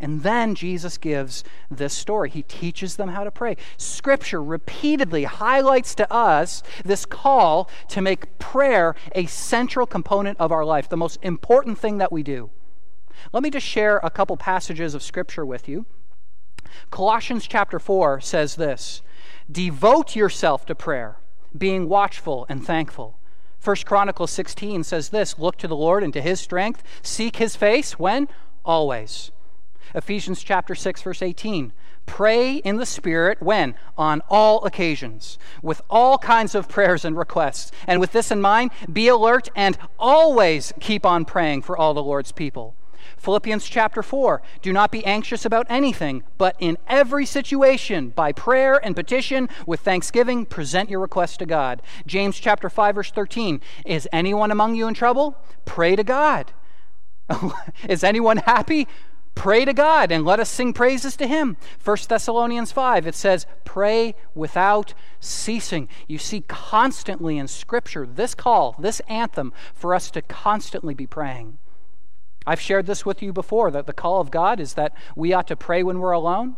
And 0.00 0.24
then 0.24 0.56
Jesus 0.56 0.98
gives 0.98 1.44
this 1.70 1.94
story. 1.94 2.28
He 2.28 2.42
teaches 2.42 2.96
them 2.96 3.10
how 3.10 3.22
to 3.22 3.30
pray. 3.30 3.56
Scripture 3.76 4.42
repeatedly 4.42 5.24
highlights 5.24 5.94
to 5.94 6.12
us 6.12 6.64
this 6.84 7.06
call 7.06 7.70
to 7.88 8.00
make 8.00 8.40
prayer 8.40 8.96
a 9.14 9.26
central 9.26 9.86
component 9.86 10.40
of 10.40 10.50
our 10.50 10.64
life, 10.64 10.88
the 10.88 10.96
most 10.96 11.20
important 11.22 11.78
thing 11.78 11.98
that 11.98 12.10
we 12.10 12.24
do. 12.24 12.50
Let 13.32 13.42
me 13.42 13.50
just 13.50 13.66
share 13.66 13.98
a 14.02 14.10
couple 14.10 14.36
passages 14.36 14.94
of 14.94 15.02
Scripture 15.02 15.44
with 15.44 15.68
you. 15.68 15.86
Colossians 16.90 17.46
chapter 17.46 17.78
4 17.78 18.20
says 18.20 18.56
this 18.56 19.02
Devote 19.50 20.16
yourself 20.16 20.66
to 20.66 20.74
prayer, 20.74 21.16
being 21.56 21.88
watchful 21.88 22.46
and 22.48 22.64
thankful. 22.64 23.18
1 23.62 23.76
Chronicles 23.84 24.30
16 24.30 24.82
says 24.84 25.10
this 25.10 25.38
Look 25.38 25.56
to 25.58 25.68
the 25.68 25.76
Lord 25.76 26.02
and 26.02 26.12
to 26.12 26.20
his 26.20 26.40
strength, 26.40 26.82
seek 27.02 27.36
his 27.36 27.56
face. 27.56 27.98
When? 27.98 28.28
Always. 28.64 29.30
Ephesians 29.94 30.42
chapter 30.42 30.74
6, 30.74 31.02
verse 31.02 31.22
18. 31.22 31.72
Pray 32.06 32.56
in 32.56 32.76
the 32.76 32.86
Spirit 32.86 33.40
when? 33.40 33.74
On 33.96 34.22
all 34.28 34.64
occasions, 34.64 35.38
with 35.62 35.82
all 35.88 36.18
kinds 36.18 36.54
of 36.54 36.68
prayers 36.68 37.04
and 37.04 37.16
requests. 37.16 37.70
And 37.86 38.00
with 38.00 38.12
this 38.12 38.30
in 38.30 38.40
mind, 38.40 38.70
be 38.92 39.08
alert 39.08 39.48
and 39.54 39.78
always 39.98 40.72
keep 40.80 41.06
on 41.06 41.24
praying 41.24 41.62
for 41.62 41.76
all 41.76 41.94
the 41.94 42.02
Lord's 42.02 42.32
people. 42.32 42.74
Philippians 43.16 43.68
chapter 43.68 44.02
4 44.02 44.42
Do 44.60 44.72
not 44.72 44.90
be 44.90 45.04
anxious 45.04 45.44
about 45.44 45.66
anything, 45.68 46.22
but 46.38 46.56
in 46.58 46.78
every 46.86 47.26
situation, 47.26 48.10
by 48.10 48.32
prayer 48.32 48.84
and 48.84 48.96
petition, 48.96 49.48
with 49.66 49.80
thanksgiving, 49.80 50.46
present 50.46 50.90
your 50.90 51.00
requests 51.00 51.36
to 51.38 51.46
God. 51.46 51.82
James 52.06 52.38
chapter 52.38 52.68
5, 52.68 52.94
verse 52.94 53.10
13 53.10 53.60
Is 53.86 54.08
anyone 54.12 54.50
among 54.50 54.74
you 54.74 54.88
in 54.88 54.94
trouble? 54.94 55.36
Pray 55.64 55.96
to 55.96 56.04
God. 56.04 56.52
Is 57.88 58.04
anyone 58.04 58.38
happy? 58.38 58.88
Pray 59.34 59.64
to 59.64 59.72
God 59.72 60.12
and 60.12 60.24
let 60.24 60.40
us 60.40 60.50
sing 60.50 60.72
praises 60.72 61.16
to 61.16 61.26
Him. 61.26 61.56
1 61.82 61.96
Thessalonians 62.08 62.70
5, 62.70 63.06
it 63.06 63.14
says, 63.14 63.46
Pray 63.64 64.14
without 64.34 64.94
ceasing. 65.20 65.88
You 66.06 66.18
see 66.18 66.42
constantly 66.42 67.38
in 67.38 67.48
Scripture 67.48 68.06
this 68.06 68.34
call, 68.34 68.76
this 68.78 69.00
anthem 69.08 69.52
for 69.74 69.94
us 69.94 70.10
to 70.12 70.22
constantly 70.22 70.94
be 70.94 71.06
praying. 71.06 71.58
I've 72.46 72.60
shared 72.60 72.86
this 72.86 73.06
with 73.06 73.22
you 73.22 73.32
before 73.32 73.70
that 73.70 73.86
the 73.86 73.92
call 73.92 74.20
of 74.20 74.30
God 74.30 74.60
is 74.60 74.74
that 74.74 74.94
we 75.16 75.32
ought 75.32 75.46
to 75.48 75.56
pray 75.56 75.82
when 75.82 75.98
we're 75.98 76.12
alone. 76.12 76.56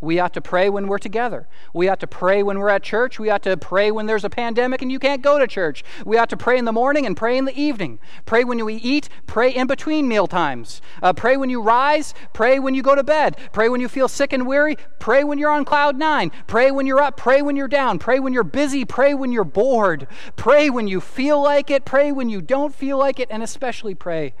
We 0.00 0.20
ought 0.20 0.32
to 0.34 0.40
pray 0.40 0.70
when 0.70 0.86
we're 0.86 0.98
together. 0.98 1.48
We 1.74 1.88
ought 1.88 1.98
to 2.00 2.06
pray 2.06 2.44
when 2.44 2.60
we're 2.60 2.68
at 2.68 2.84
church. 2.84 3.18
We 3.18 3.30
ought 3.30 3.42
to 3.42 3.56
pray 3.56 3.90
when 3.90 4.06
there's 4.06 4.24
a 4.24 4.30
pandemic 4.30 4.80
and 4.80 4.92
you 4.92 5.00
can't 5.00 5.22
go 5.22 5.40
to 5.40 5.46
church. 5.48 5.82
We 6.06 6.16
ought 6.16 6.30
to 6.30 6.36
pray 6.36 6.56
in 6.56 6.66
the 6.66 6.72
morning 6.72 7.04
and 7.04 7.16
pray 7.16 7.36
in 7.36 7.46
the 7.46 7.60
evening. 7.60 7.98
Pray 8.24 8.44
when 8.44 8.60
you 8.60 8.68
eat. 8.68 9.08
Pray 9.26 9.50
in 9.50 9.66
between 9.66 10.06
meal 10.06 10.28
times. 10.28 10.80
Uh, 11.02 11.12
pray 11.12 11.36
when 11.36 11.50
you 11.50 11.60
rise. 11.60 12.14
Pray 12.32 12.60
when 12.60 12.74
you 12.74 12.82
go 12.82 12.94
to 12.94 13.02
bed. 13.02 13.36
Pray 13.52 13.68
when 13.68 13.80
you 13.80 13.88
feel 13.88 14.06
sick 14.06 14.32
and 14.32 14.46
weary. 14.46 14.76
Pray 15.00 15.24
when 15.24 15.36
you're 15.36 15.50
on 15.50 15.64
cloud 15.64 15.98
nine. 15.98 16.30
Pray 16.46 16.70
when 16.70 16.86
you're 16.86 17.02
up. 17.02 17.16
Pray 17.16 17.42
when 17.42 17.56
you're 17.56 17.66
down. 17.66 17.98
Pray 17.98 18.20
when 18.20 18.32
you're 18.32 18.44
busy. 18.44 18.84
Pray 18.84 19.14
when 19.14 19.32
you're 19.32 19.42
bored. 19.42 20.06
Pray 20.36 20.70
when 20.70 20.86
you 20.86 21.00
feel 21.00 21.42
like 21.42 21.72
it. 21.72 21.84
Pray 21.84 22.12
when 22.12 22.28
you 22.28 22.40
don't 22.40 22.72
feel 22.72 22.98
like 22.98 23.18
it. 23.18 23.26
And 23.32 23.42
especially 23.42 23.96
pray 23.96 24.34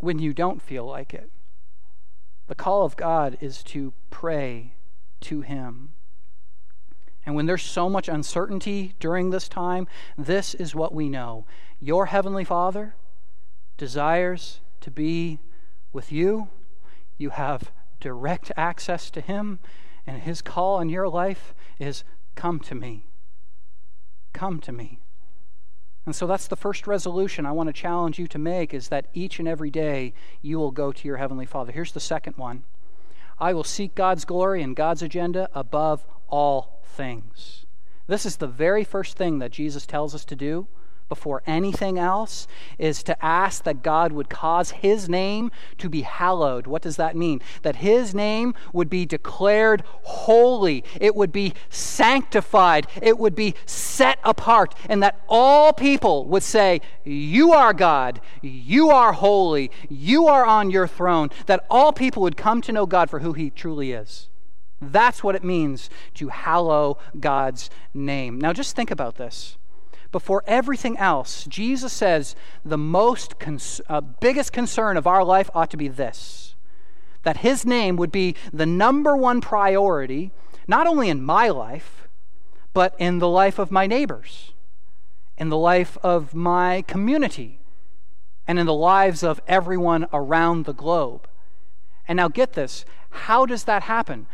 when 0.00 0.18
you 0.18 0.32
don't 0.32 0.62
feel 0.62 0.84
like 0.84 1.14
it. 1.14 1.30
The 2.46 2.54
call 2.54 2.84
of 2.84 2.96
God 2.96 3.36
is 3.40 3.62
to 3.64 3.92
pray 4.10 4.74
to 5.20 5.42
Him. 5.42 5.90
And 7.26 7.34
when 7.34 7.46
there's 7.46 7.62
so 7.62 7.90
much 7.90 8.08
uncertainty 8.08 8.94
during 9.00 9.30
this 9.30 9.48
time, 9.48 9.86
this 10.16 10.54
is 10.54 10.74
what 10.74 10.94
we 10.94 11.10
know. 11.10 11.44
Your 11.78 12.06
Heavenly 12.06 12.44
Father 12.44 12.94
desires 13.76 14.60
to 14.80 14.90
be 14.90 15.40
with 15.92 16.10
you. 16.10 16.48
You 17.18 17.30
have 17.30 17.70
direct 18.00 18.50
access 18.56 19.10
to 19.10 19.20
Him, 19.20 19.58
and 20.06 20.22
His 20.22 20.40
call 20.40 20.80
in 20.80 20.88
your 20.88 21.08
life 21.08 21.54
is 21.78 22.02
come 22.34 22.60
to 22.60 22.74
me. 22.74 23.04
Come 24.32 24.60
to 24.60 24.72
me. 24.72 25.00
And 26.08 26.16
so 26.16 26.26
that's 26.26 26.48
the 26.48 26.56
first 26.56 26.86
resolution 26.86 27.44
I 27.44 27.52
want 27.52 27.66
to 27.66 27.72
challenge 27.74 28.18
you 28.18 28.26
to 28.28 28.38
make 28.38 28.72
is 28.72 28.88
that 28.88 29.08
each 29.12 29.38
and 29.38 29.46
every 29.46 29.70
day 29.70 30.14
you 30.40 30.58
will 30.58 30.70
go 30.70 30.90
to 30.90 31.06
your 31.06 31.18
Heavenly 31.18 31.44
Father. 31.44 31.70
Here's 31.70 31.92
the 31.92 32.00
second 32.00 32.38
one 32.38 32.62
I 33.38 33.52
will 33.52 33.62
seek 33.62 33.94
God's 33.94 34.24
glory 34.24 34.62
and 34.62 34.74
God's 34.74 35.02
agenda 35.02 35.50
above 35.52 36.06
all 36.26 36.80
things. 36.82 37.66
This 38.06 38.24
is 38.24 38.36
the 38.36 38.46
very 38.46 38.84
first 38.84 39.18
thing 39.18 39.38
that 39.40 39.50
Jesus 39.50 39.84
tells 39.84 40.14
us 40.14 40.24
to 40.24 40.34
do 40.34 40.66
before 41.08 41.42
anything 41.46 41.98
else 41.98 42.46
is 42.78 43.02
to 43.04 43.24
ask 43.24 43.64
that 43.64 43.82
God 43.82 44.12
would 44.12 44.28
cause 44.28 44.70
His 44.70 45.08
name 45.08 45.50
to 45.78 45.88
be 45.88 46.02
hallowed. 46.02 46.66
What 46.66 46.82
does 46.82 46.96
that 46.96 47.16
mean? 47.16 47.40
That 47.62 47.76
His 47.76 48.14
name 48.14 48.54
would 48.72 48.90
be 48.90 49.06
declared 49.06 49.82
holy, 50.02 50.84
it 51.00 51.14
would 51.14 51.32
be 51.32 51.54
sanctified, 51.70 52.86
it 53.00 53.18
would 53.18 53.34
be 53.34 53.54
set 53.66 54.18
apart, 54.24 54.74
and 54.88 55.02
that 55.02 55.20
all 55.28 55.72
people 55.72 56.26
would 56.26 56.42
say, 56.42 56.80
You 57.04 57.52
are 57.52 57.72
God, 57.72 58.20
you 58.42 58.90
are 58.90 59.12
holy, 59.12 59.70
you 59.88 60.26
are 60.26 60.44
on 60.44 60.70
your 60.70 60.86
throne. 60.86 61.30
That 61.46 61.64
all 61.70 61.92
people 61.92 62.22
would 62.22 62.36
come 62.36 62.60
to 62.62 62.72
know 62.72 62.86
God 62.86 63.10
for 63.10 63.20
who 63.20 63.32
He 63.32 63.50
truly 63.50 63.92
is. 63.92 64.28
That's 64.80 65.24
what 65.24 65.34
it 65.34 65.42
means 65.42 65.90
to 66.14 66.28
hallow 66.28 66.98
God's 67.18 67.68
name. 67.92 68.38
Now, 68.38 68.52
just 68.52 68.76
think 68.76 68.90
about 68.90 69.16
this. 69.16 69.56
Before 70.10 70.42
everything 70.46 70.96
else, 70.96 71.44
Jesus 71.44 71.92
says 71.92 72.34
the 72.64 72.78
most 72.78 73.38
cons- 73.38 73.80
uh, 73.88 74.00
biggest 74.00 74.52
concern 74.52 74.96
of 74.96 75.06
our 75.06 75.22
life 75.24 75.50
ought 75.54 75.70
to 75.70 75.76
be 75.76 75.88
this 75.88 76.54
that 77.24 77.38
his 77.38 77.66
name 77.66 77.96
would 77.96 78.12
be 78.12 78.34
the 78.52 78.64
number 78.64 79.14
one 79.14 79.40
priority, 79.40 80.30
not 80.66 80.86
only 80.86 81.10
in 81.10 81.22
my 81.22 81.48
life, 81.48 82.08
but 82.72 82.94
in 82.98 83.18
the 83.18 83.28
life 83.28 83.58
of 83.58 83.70
my 83.70 83.86
neighbors, 83.86 84.52
in 85.36 85.48
the 85.48 85.56
life 85.56 85.98
of 86.02 86.32
my 86.32 86.82
community, 86.86 87.58
and 88.46 88.58
in 88.58 88.66
the 88.66 88.72
lives 88.72 89.22
of 89.22 89.42
everyone 89.46 90.06
around 90.12 90.64
the 90.64 90.72
globe. 90.72 91.28
And 92.06 92.16
now 92.16 92.28
get 92.28 92.54
this 92.54 92.86
how 93.10 93.46
does 93.46 93.64
that 93.64 93.84
happen? 93.84 94.26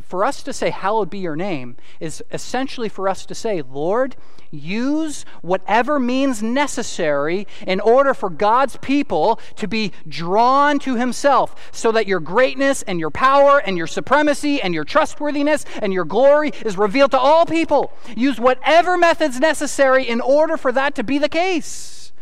For 0.00 0.24
us 0.24 0.42
to 0.44 0.52
say, 0.52 0.70
Hallowed 0.70 1.10
be 1.10 1.18
your 1.18 1.36
name, 1.36 1.76
is 2.00 2.22
essentially 2.30 2.88
for 2.88 3.08
us 3.08 3.26
to 3.26 3.34
say, 3.34 3.62
Lord, 3.62 4.16
use 4.50 5.24
whatever 5.42 5.98
means 5.98 6.42
necessary 6.42 7.46
in 7.66 7.80
order 7.80 8.14
for 8.14 8.30
God's 8.30 8.78
people 8.78 9.38
to 9.56 9.68
be 9.68 9.92
drawn 10.08 10.78
to 10.80 10.96
Himself, 10.96 11.70
so 11.72 11.92
that 11.92 12.06
your 12.06 12.20
greatness 12.20 12.82
and 12.82 12.98
your 12.98 13.10
power 13.10 13.58
and 13.58 13.76
your 13.76 13.86
supremacy 13.86 14.62
and 14.62 14.72
your 14.72 14.84
trustworthiness 14.84 15.66
and 15.80 15.92
your 15.92 16.04
glory 16.04 16.52
is 16.64 16.78
revealed 16.78 17.10
to 17.10 17.18
all 17.18 17.44
people. 17.44 17.92
Use 18.16 18.40
whatever 18.40 18.96
methods 18.96 19.40
necessary 19.40 20.08
in 20.08 20.20
order 20.20 20.56
for 20.56 20.72
that 20.72 20.94
to 20.94 21.02
be 21.02 21.18
the 21.18 21.28
case. 21.28 22.12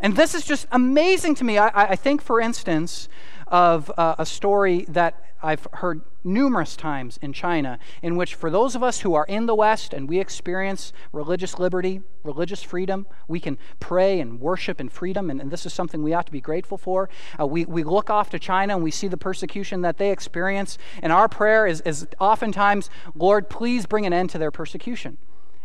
And 0.00 0.16
this 0.16 0.34
is 0.34 0.44
just 0.44 0.66
amazing 0.72 1.34
to 1.36 1.44
me. 1.44 1.58
I, 1.58 1.70
I 1.74 1.96
think, 1.96 2.22
for 2.22 2.40
instance, 2.40 3.08
of 3.50 3.90
uh, 3.96 4.14
a 4.18 4.26
story 4.26 4.84
that 4.88 5.22
I've 5.42 5.66
heard 5.74 6.02
numerous 6.22 6.76
times 6.76 7.18
in 7.22 7.32
China, 7.32 7.78
in 8.02 8.16
which, 8.16 8.34
for 8.34 8.50
those 8.50 8.74
of 8.74 8.82
us 8.82 9.00
who 9.00 9.14
are 9.14 9.24
in 9.24 9.46
the 9.46 9.54
West 9.54 9.94
and 9.94 10.08
we 10.08 10.20
experience 10.20 10.92
religious 11.12 11.58
liberty, 11.58 12.02
religious 12.22 12.62
freedom, 12.62 13.06
we 13.26 13.40
can 13.40 13.56
pray 13.78 14.20
and 14.20 14.38
worship 14.38 14.80
in 14.80 14.90
freedom, 14.90 15.30
and, 15.30 15.40
and 15.40 15.50
this 15.50 15.64
is 15.64 15.72
something 15.72 16.02
we 16.02 16.12
ought 16.12 16.26
to 16.26 16.32
be 16.32 16.42
grateful 16.42 16.76
for. 16.76 17.08
Uh, 17.40 17.46
we, 17.46 17.64
we 17.64 17.82
look 17.82 18.10
off 18.10 18.28
to 18.30 18.38
China 18.38 18.74
and 18.74 18.84
we 18.84 18.90
see 18.90 19.08
the 19.08 19.16
persecution 19.16 19.80
that 19.80 19.96
they 19.96 20.10
experience, 20.10 20.76
and 21.02 21.12
our 21.12 21.28
prayer 21.28 21.66
is, 21.66 21.80
is 21.82 22.06
oftentimes, 22.20 22.90
Lord, 23.14 23.48
please 23.48 23.86
bring 23.86 24.04
an 24.04 24.12
end 24.12 24.30
to 24.30 24.38
their 24.38 24.50
persecution. 24.50 25.16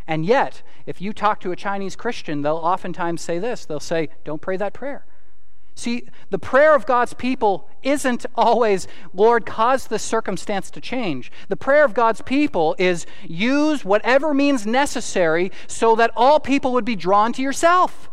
And 0.07 0.25
yet, 0.25 0.61
if 0.85 1.01
you 1.01 1.11
talk 1.11 1.41
to 1.41 1.51
a 1.51 1.55
Chinese 1.55 1.95
Christian, 1.95 2.43
they'll 2.43 2.55
oftentimes 2.55 3.21
say 3.21 3.39
this 3.39 3.65
they'll 3.65 3.79
say, 3.79 4.09
Don't 4.23 4.41
pray 4.41 4.55
that 4.55 4.73
prayer. 4.73 5.05
See, 5.75 6.07
the 6.29 6.39
prayer 6.39 6.73
of 6.73 6.85
God's 6.85 7.13
people 7.13 7.69
isn't 7.83 8.25
always, 8.33 8.87
Lord, 9.13 9.45
cause 9.45 9.87
this 9.87 10.03
circumstance 10.03 10.71
to 10.71 10.79
change. 10.79 11.31
The 11.49 11.57
prayer 11.57 11.83
of 11.83 11.93
God's 11.93 12.21
people 12.21 12.75
is 12.79 13.05
use 13.27 13.83
whatever 13.83 14.33
means 14.33 14.65
necessary 14.65 15.51
so 15.67 15.95
that 15.97 16.11
all 16.15 16.39
people 16.39 16.71
would 16.73 16.85
be 16.85 16.95
drawn 16.95 17.33
to 17.33 17.41
yourself. 17.41 18.09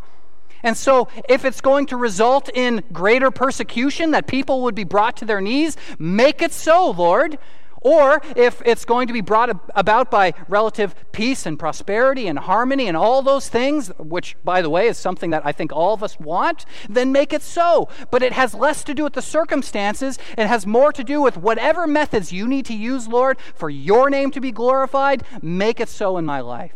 And 0.61 0.77
so, 0.77 1.07
if 1.27 1.43
it's 1.43 1.59
going 1.61 1.87
to 1.87 1.97
result 1.97 2.49
in 2.53 2.83
greater 2.93 3.31
persecution, 3.31 4.11
that 4.11 4.27
people 4.27 4.61
would 4.63 4.75
be 4.75 4.85
brought 4.85 5.17
to 5.17 5.25
their 5.25 5.41
knees, 5.41 5.75
make 5.99 6.41
it 6.41 6.53
so, 6.53 6.91
Lord. 6.91 7.37
Or 7.83 8.21
if 8.35 8.61
it's 8.65 8.85
going 8.85 9.07
to 9.07 9.13
be 9.13 9.21
brought 9.21 9.49
about 9.75 10.09
by 10.09 10.33
relative 10.47 10.95
peace 11.11 11.45
and 11.45 11.59
prosperity 11.59 12.27
and 12.27 12.39
harmony 12.39 12.87
and 12.87 12.95
all 12.95 13.21
those 13.21 13.49
things, 13.49 13.89
which, 13.99 14.37
by 14.43 14.61
the 14.61 14.69
way, 14.69 14.87
is 14.87 14.97
something 14.97 15.31
that 15.31 15.45
I 15.45 15.51
think 15.51 15.73
all 15.73 15.93
of 15.93 16.01
us 16.01 16.17
want, 16.17 16.65
then 16.89 17.11
make 17.11 17.33
it 17.33 17.41
so. 17.41 17.89
But 18.09 18.23
it 18.23 18.31
has 18.31 18.53
less 18.55 18.83
to 18.85 18.93
do 18.93 19.03
with 19.03 19.13
the 19.13 19.21
circumstances. 19.21 20.17
It 20.37 20.47
has 20.47 20.65
more 20.65 20.93
to 20.93 21.03
do 21.03 21.21
with 21.21 21.37
whatever 21.37 21.85
methods 21.85 22.31
you 22.31 22.47
need 22.47 22.65
to 22.67 22.73
use, 22.73 23.07
Lord, 23.07 23.37
for 23.53 23.69
your 23.69 24.09
name 24.09 24.31
to 24.31 24.39
be 24.39 24.51
glorified. 24.51 25.23
Make 25.41 25.81
it 25.81 25.89
so 25.89 26.17
in 26.17 26.25
my 26.25 26.39
life. 26.39 26.73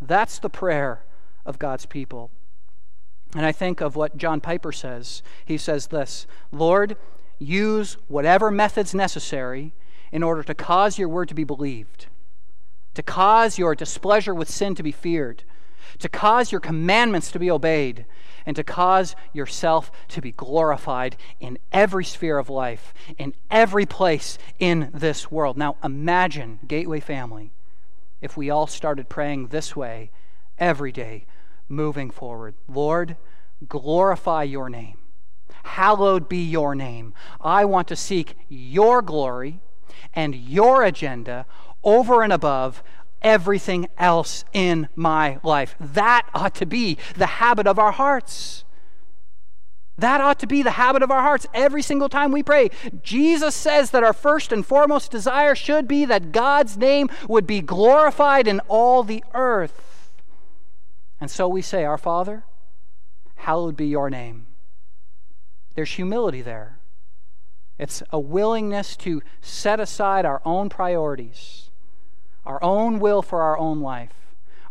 That's 0.00 0.38
the 0.38 0.50
prayer 0.50 1.04
of 1.46 1.58
God's 1.58 1.86
people. 1.86 2.30
And 3.34 3.44
I 3.44 3.52
think 3.52 3.80
of 3.80 3.96
what 3.96 4.16
John 4.16 4.40
Piper 4.40 4.72
says. 4.72 5.22
He 5.44 5.58
says 5.58 5.88
this 5.88 6.26
Lord, 6.52 6.96
use 7.38 7.96
whatever 8.08 8.50
methods 8.50 8.94
necessary 8.94 9.72
in 10.12 10.22
order 10.22 10.42
to 10.42 10.54
cause 10.54 10.98
your 10.98 11.08
word 11.08 11.28
to 11.28 11.34
be 11.34 11.44
believed, 11.44 12.06
to 12.94 13.02
cause 13.02 13.58
your 13.58 13.74
displeasure 13.74 14.34
with 14.34 14.48
sin 14.48 14.74
to 14.74 14.82
be 14.82 14.92
feared, 14.92 15.42
to 15.98 16.08
cause 16.08 16.52
your 16.52 16.60
commandments 16.60 17.30
to 17.32 17.38
be 17.38 17.50
obeyed, 17.50 18.06
and 18.46 18.56
to 18.56 18.64
cause 18.64 19.16
yourself 19.32 19.90
to 20.08 20.20
be 20.20 20.32
glorified 20.32 21.16
in 21.40 21.58
every 21.72 22.04
sphere 22.04 22.38
of 22.38 22.50
life, 22.50 22.92
in 23.18 23.34
every 23.50 23.86
place 23.86 24.38
in 24.58 24.90
this 24.92 25.30
world. 25.30 25.56
Now, 25.56 25.76
imagine, 25.82 26.60
Gateway 26.66 27.00
family, 27.00 27.52
if 28.20 28.36
we 28.36 28.50
all 28.50 28.66
started 28.66 29.08
praying 29.08 29.48
this 29.48 29.74
way 29.74 30.10
every 30.58 30.92
day 30.92 31.26
moving 31.68 32.10
forward 32.10 32.54
Lord, 32.68 33.16
glorify 33.68 34.42
your 34.42 34.68
name 34.68 34.98
Hallowed 35.62 36.28
be 36.28 36.42
your 36.42 36.74
name. 36.74 37.14
I 37.40 37.64
want 37.64 37.88
to 37.88 37.96
seek 37.96 38.36
your 38.48 39.02
glory 39.02 39.60
and 40.12 40.34
your 40.34 40.82
agenda 40.82 41.46
over 41.82 42.22
and 42.22 42.32
above 42.32 42.82
everything 43.22 43.88
else 43.98 44.44
in 44.52 44.88
my 44.94 45.38
life. 45.42 45.74
That 45.80 46.26
ought 46.34 46.54
to 46.56 46.66
be 46.66 46.98
the 47.16 47.26
habit 47.26 47.66
of 47.66 47.78
our 47.78 47.92
hearts. 47.92 48.64
That 49.96 50.20
ought 50.20 50.40
to 50.40 50.46
be 50.46 50.62
the 50.62 50.72
habit 50.72 51.02
of 51.02 51.10
our 51.10 51.22
hearts 51.22 51.46
every 51.54 51.82
single 51.82 52.08
time 52.08 52.32
we 52.32 52.42
pray. 52.42 52.70
Jesus 53.02 53.54
says 53.54 53.90
that 53.92 54.02
our 54.02 54.12
first 54.12 54.52
and 54.52 54.66
foremost 54.66 55.10
desire 55.10 55.54
should 55.54 55.86
be 55.86 56.04
that 56.04 56.32
God's 56.32 56.76
name 56.76 57.08
would 57.28 57.46
be 57.46 57.60
glorified 57.60 58.48
in 58.48 58.60
all 58.68 59.04
the 59.04 59.22
earth. 59.34 60.10
And 61.20 61.30
so 61.30 61.46
we 61.46 61.62
say, 61.62 61.84
Our 61.84 61.96
Father, 61.96 62.44
hallowed 63.36 63.76
be 63.76 63.86
your 63.86 64.10
name. 64.10 64.46
There's 65.74 65.92
humility 65.92 66.42
there. 66.42 66.78
It's 67.78 68.02
a 68.10 68.20
willingness 68.20 68.96
to 68.98 69.22
set 69.40 69.80
aside 69.80 70.24
our 70.24 70.40
own 70.44 70.68
priorities, 70.68 71.70
our 72.46 72.62
own 72.62 73.00
will 73.00 73.22
for 73.22 73.42
our 73.42 73.58
own 73.58 73.80
life, 73.80 74.14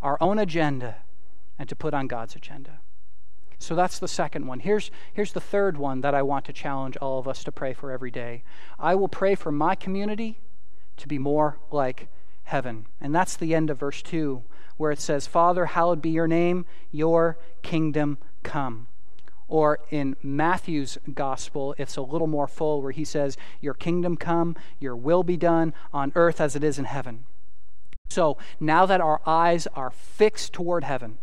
our 0.01 0.17
own 0.21 0.39
agenda, 0.39 0.97
and 1.59 1.67
to 1.67 1.75
put 1.75 1.93
on 1.93 2.07
God's 2.07 2.35
agenda. 2.35 2.79
So 3.59 3.75
that's 3.75 3.99
the 3.99 4.07
second 4.07 4.47
one. 4.47 4.59
Here's, 4.59 4.91
here's 5.13 5.33
the 5.33 5.39
third 5.39 5.77
one 5.77 6.01
that 6.01 6.13
I 6.13 6.21
want 6.21 6.45
to 6.45 6.53
challenge 6.53 6.97
all 6.97 7.19
of 7.19 7.27
us 7.27 7.43
to 7.45 7.51
pray 7.51 7.73
for 7.73 7.91
every 7.91 8.11
day. 8.11 8.43
I 8.77 8.95
will 8.95 9.07
pray 9.07 9.35
for 9.35 9.51
my 9.51 9.75
community 9.75 10.39
to 10.97 11.07
be 11.07 11.17
more 11.17 11.59
like 11.71 12.09
heaven. 12.43 12.85
And 12.99 13.15
that's 13.15 13.37
the 13.37 13.55
end 13.55 13.69
of 13.69 13.79
verse 13.79 14.01
2, 14.01 14.43
where 14.77 14.91
it 14.91 14.99
says, 14.99 15.27
Father, 15.27 15.67
hallowed 15.67 16.01
be 16.01 16.09
your 16.09 16.27
name, 16.27 16.65
your 16.91 17.37
kingdom 17.61 18.17
come. 18.43 18.87
Or 19.47 19.79
in 19.91 20.15
Matthew's 20.23 20.97
gospel, 21.13 21.75
it's 21.77 21.97
a 21.97 22.01
little 22.01 22.27
more 22.27 22.47
full 22.47 22.82
where 22.82 22.91
he 22.91 23.06
says, 23.06 23.38
Your 23.62 23.73
kingdom 23.73 24.17
come, 24.17 24.56
your 24.79 24.95
will 24.95 25.23
be 25.23 25.38
done 25.38 25.73
on 25.93 26.12
earth 26.15 26.39
as 26.39 26.56
it 26.56 26.63
is 26.63 26.79
in 26.79 26.86
heaven. 26.86 27.25
So 28.10 28.38
now 28.60 28.86
that 28.86 29.01
our 29.01 29.21
eyes 29.25 29.67
are 29.75 29.89
fixed 29.89 30.53
toward 30.53 30.84
heaven, 30.84 31.17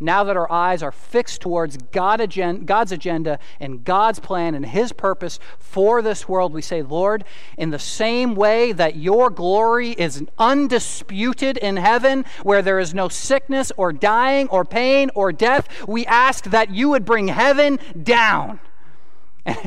now 0.00 0.24
that 0.24 0.36
our 0.36 0.50
eyes 0.50 0.82
are 0.82 0.90
fixed 0.90 1.42
towards 1.42 1.76
God 1.76 2.20
God's 2.64 2.92
agenda 2.92 3.38
and 3.60 3.84
God's 3.84 4.18
plan 4.18 4.54
and 4.54 4.64
His 4.64 4.92
purpose 4.92 5.38
for 5.58 6.00
this 6.00 6.28
world, 6.28 6.52
we 6.52 6.62
say, 6.62 6.82
Lord, 6.82 7.24
in 7.58 7.70
the 7.70 7.78
same 7.78 8.34
way 8.34 8.72
that 8.72 8.96
your 8.96 9.28
glory 9.28 9.90
is 9.90 10.24
undisputed 10.38 11.58
in 11.58 11.76
heaven, 11.76 12.24
where 12.42 12.62
there 12.62 12.78
is 12.78 12.94
no 12.94 13.08
sickness 13.08 13.70
or 13.76 13.92
dying 13.92 14.48
or 14.48 14.64
pain 14.64 15.10
or 15.14 15.32
death, 15.32 15.68
we 15.86 16.06
ask 16.06 16.44
that 16.44 16.70
you 16.70 16.88
would 16.88 17.04
bring 17.04 17.28
heaven 17.28 17.78
down. 18.02 18.60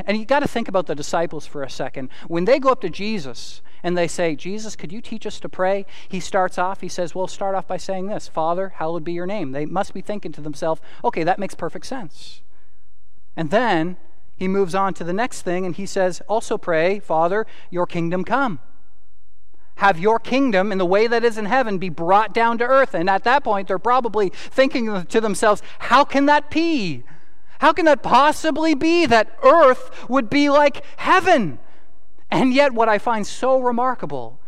And 0.06 0.17
you 0.17 0.26
got 0.26 0.39
to 0.41 0.48
think 0.48 0.67
about 0.67 0.86
the 0.86 0.96
disciples 0.96 1.48
for 1.48 1.63
a 1.63 1.69
second. 1.69 2.10
When 2.28 2.46
they 2.46 2.60
go 2.60 2.69
up 2.69 2.82
to 2.82 2.89
Jesus 2.89 3.62
and 3.84 3.98
they 3.98 4.08
say, 4.08 4.36
Jesus, 4.36 4.78
could 4.78 4.93
you 4.93 5.02
teach 5.02 5.28
us 5.28 5.39
to 5.41 5.50
pray? 5.50 5.86
He 6.08 6.22
starts 6.22 6.58
off, 6.58 6.82
he 6.82 6.88
says, 6.88 7.13
Well, 7.13 7.28
start 7.28 7.54
off 7.54 7.67
by 7.67 7.78
saying 7.78 8.08
this 8.08 8.28
Father, 8.28 8.69
hallowed 8.69 9.04
be 9.04 9.13
your 9.13 9.28
name. 9.28 9.52
They 9.52 9.65
must 9.65 9.93
be 9.93 10.02
thinking 10.02 10.32
to 10.32 10.41
themselves, 10.41 10.82
Okay, 11.04 11.24
that 11.24 11.39
makes 11.39 11.54
perfect 11.54 11.86
sense. 11.86 12.41
And 13.36 13.52
then 13.52 13.98
he 14.38 14.48
moves 14.48 14.74
on 14.74 14.93
to 14.96 15.04
the 15.04 15.13
next 15.13 15.41
thing 15.41 15.65
and 15.65 15.76
he 15.76 15.86
says, 15.86 16.22
Also 16.28 16.58
pray, 16.58 17.00
Father, 17.00 17.46
your 17.69 17.86
kingdom 17.86 18.24
come. 18.24 18.60
Have 19.78 20.00
your 20.00 20.19
kingdom 20.19 20.72
in 20.72 20.78
the 20.78 20.86
way 20.86 21.08
that 21.08 21.24
is 21.24 21.38
in 21.38 21.46
heaven 21.46 21.78
be 21.78 21.89
brought 21.89 22.34
down 22.34 22.60
to 22.60 22.63
earth. 22.63 22.93
And 22.93 23.10
at 23.10 23.24
that 23.24 23.43
point, 23.43 23.67
they're 23.67 23.80
probably 23.80 24.30
thinking 24.30 25.06
to 25.06 25.19
themselves, 25.19 25.62
How 25.80 26.06
can 26.06 26.26
that 26.28 26.50
be? 26.50 27.04
How 27.60 27.74
can 27.74 27.86
that 27.86 28.04
possibly 28.04 28.76
be 28.76 29.06
that 29.06 29.38
earth 29.41 30.10
would 30.10 30.30
be 30.30 30.50
like 30.50 30.84
heaven? 30.98 31.60
And 32.34 32.52
yet, 32.52 32.74
what 32.74 32.89
I 32.89 32.98
find 32.98 33.28
so 33.28 33.62
remarkable 33.62 34.39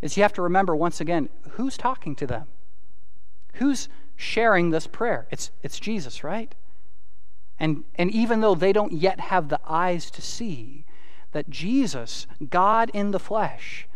is 0.00 0.16
you 0.16 0.22
have 0.22 0.32
to 0.34 0.42
remember 0.42 0.76
once 0.76 1.00
again 1.00 1.28
who's 1.50 1.76
talking 1.76 2.14
to 2.14 2.26
them? 2.26 2.46
Who's 3.54 3.88
sharing 4.14 4.70
this 4.70 4.86
prayer? 4.86 5.26
It's, 5.32 5.50
it's 5.60 5.80
Jesus, 5.80 6.22
right? 6.22 6.54
And, 7.58 7.82
and 7.96 8.12
even 8.12 8.42
though 8.42 8.54
they 8.54 8.72
don't 8.72 8.92
yet 8.92 9.18
have 9.18 9.48
the 9.48 9.58
eyes 9.66 10.08
to 10.12 10.22
see 10.22 10.84
that 11.32 11.50
Jesus, 11.50 12.28
God 12.48 12.92
in 12.94 13.10
the 13.10 13.18
flesh, 13.18 13.88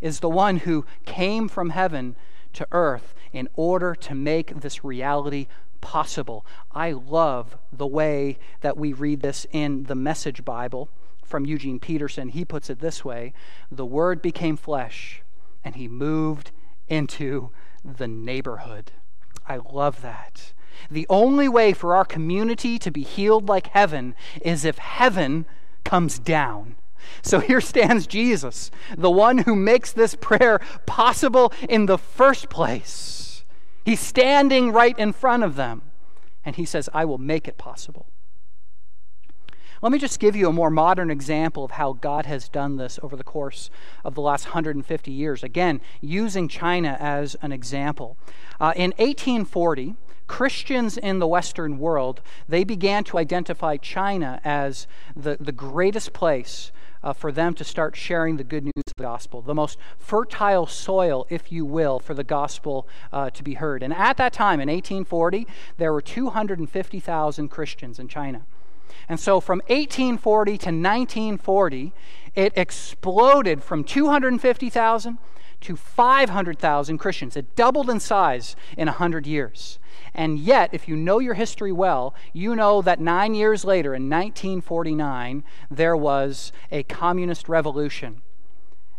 is 0.00 0.20
the 0.20 0.28
one 0.30 0.58
who 0.58 0.86
came 1.04 1.48
from 1.48 1.70
heaven 1.70 2.14
to 2.52 2.64
earth 2.70 3.12
in 3.32 3.48
order 3.56 3.96
to 3.96 4.14
make 4.14 4.60
this 4.60 4.84
reality 4.84 5.48
possible. 5.80 6.46
I 6.70 6.92
love 6.92 7.58
the 7.72 7.88
way 7.88 8.38
that 8.60 8.76
we 8.76 8.92
read 8.92 9.20
this 9.20 9.48
in 9.50 9.82
the 9.84 9.96
Message 9.96 10.44
Bible 10.44 10.88
from 11.24 11.46
Eugene 11.46 11.78
Peterson. 11.78 12.28
He 12.28 12.44
puts 12.44 12.70
it 12.70 12.80
this 12.80 13.04
way 13.04 13.32
The 13.70 13.86
Word 13.86 14.22
became 14.22 14.56
flesh, 14.56 15.22
and 15.64 15.76
He 15.76 15.88
moved 15.88 16.50
into 16.88 17.50
the 17.84 18.08
neighborhood. 18.08 18.92
I 19.46 19.56
love 19.56 20.02
that. 20.02 20.52
The 20.90 21.06
only 21.08 21.48
way 21.48 21.72
for 21.72 21.94
our 21.94 22.04
community 22.04 22.78
to 22.78 22.90
be 22.90 23.02
healed 23.02 23.48
like 23.48 23.68
heaven 23.68 24.14
is 24.42 24.64
if 24.64 24.78
heaven 24.78 25.46
comes 25.84 26.18
down. 26.18 26.76
So 27.22 27.40
here 27.40 27.60
stands 27.60 28.06
Jesus, 28.06 28.70
the 28.96 29.10
one 29.10 29.38
who 29.38 29.54
makes 29.54 29.92
this 29.92 30.14
prayer 30.14 30.60
possible 30.86 31.52
in 31.68 31.86
the 31.86 31.98
first 31.98 32.48
place. 32.48 33.44
He's 33.84 34.00
standing 34.00 34.72
right 34.72 34.98
in 34.98 35.12
front 35.12 35.42
of 35.42 35.56
them, 35.56 35.82
and 36.44 36.56
he 36.56 36.64
says, 36.64 36.88
I 36.94 37.04
will 37.04 37.18
make 37.18 37.46
it 37.46 37.58
possible. 37.58 38.06
Let 39.84 39.92
me 39.92 39.98
just 39.98 40.18
give 40.18 40.34
you 40.34 40.48
a 40.48 40.52
more 40.52 40.70
modern 40.70 41.10
example 41.10 41.62
of 41.62 41.72
how 41.72 41.92
God 41.92 42.24
has 42.24 42.48
done 42.48 42.78
this 42.78 42.98
over 43.02 43.16
the 43.16 43.22
course 43.22 43.68
of 44.02 44.14
the 44.14 44.22
last 44.22 44.46
150 44.46 45.10
years. 45.12 45.42
Again, 45.42 45.82
using 46.00 46.48
China 46.48 46.96
as 46.98 47.36
an 47.42 47.52
example. 47.52 48.16
Uh, 48.58 48.72
in 48.76 48.92
1840, 48.92 49.94
Christians 50.26 50.96
in 50.96 51.18
the 51.18 51.26
Western 51.26 51.78
world, 51.78 52.22
they 52.48 52.64
began 52.64 53.04
to 53.04 53.18
identify 53.18 53.76
China 53.76 54.40
as 54.42 54.86
the, 55.14 55.36
the 55.38 55.52
greatest 55.52 56.14
place 56.14 56.72
uh, 57.02 57.12
for 57.12 57.30
them 57.30 57.52
to 57.52 57.62
start 57.62 57.94
sharing 57.94 58.38
the 58.38 58.42
good 58.42 58.64
news 58.64 58.72
of 58.86 58.94
the 58.96 59.02
gospel, 59.02 59.42
the 59.42 59.54
most 59.54 59.76
fertile 59.98 60.66
soil, 60.66 61.26
if 61.28 61.52
you 61.52 61.66
will, 61.66 61.98
for 61.98 62.14
the 62.14 62.24
gospel 62.24 62.88
uh, 63.12 63.28
to 63.28 63.42
be 63.42 63.52
heard. 63.52 63.82
And 63.82 63.92
at 63.92 64.16
that 64.16 64.32
time, 64.32 64.60
in 64.60 64.70
1840, 64.70 65.46
there 65.76 65.92
were 65.92 66.00
250,000 66.00 67.48
Christians 67.48 67.98
in 67.98 68.08
China. 68.08 68.46
And 69.08 69.18
so 69.20 69.40
from 69.40 69.58
1840 69.66 70.58
to 70.58 70.66
1940, 70.66 71.92
it 72.34 72.52
exploded 72.56 73.62
from 73.62 73.84
250,000 73.84 75.18
to 75.60 75.76
500,000 75.76 76.98
Christians. 76.98 77.36
It 77.36 77.56
doubled 77.56 77.88
in 77.88 78.00
size 78.00 78.54
in 78.76 78.86
100 78.86 79.26
years. 79.26 79.78
And 80.14 80.38
yet, 80.38 80.70
if 80.72 80.88
you 80.88 80.96
know 80.96 81.18
your 81.18 81.34
history 81.34 81.72
well, 81.72 82.14
you 82.32 82.54
know 82.54 82.82
that 82.82 83.00
nine 83.00 83.34
years 83.34 83.64
later, 83.64 83.94
in 83.94 84.10
1949, 84.10 85.44
there 85.70 85.96
was 85.96 86.52
a 86.70 86.82
communist 86.84 87.48
revolution. 87.48 88.20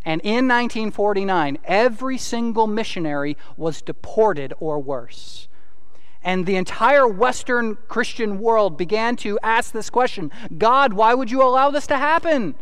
And 0.04 0.22
in 0.22 0.48
1949, 0.48 1.58
every 1.66 2.18
single 2.18 2.68
missionary 2.68 3.38
was 3.58 3.82
deported 3.82 4.54
or 4.60 4.80
worse 4.80 5.48
and 6.26 6.48
the 6.48 6.56
entire 6.56 7.08
Western 7.08 7.78
Christian 7.88 8.40
world 8.40 8.78
began 8.78 9.16
to 9.18 9.40
ask 9.44 9.72
this 9.72 9.92
question 9.92 10.32
God, 10.58 10.92
why 10.92 11.14
would 11.14 11.32
you 11.32 11.42
allow 11.42 11.70
this 11.70 11.88
to 11.88 11.98
happen? 11.98 12.56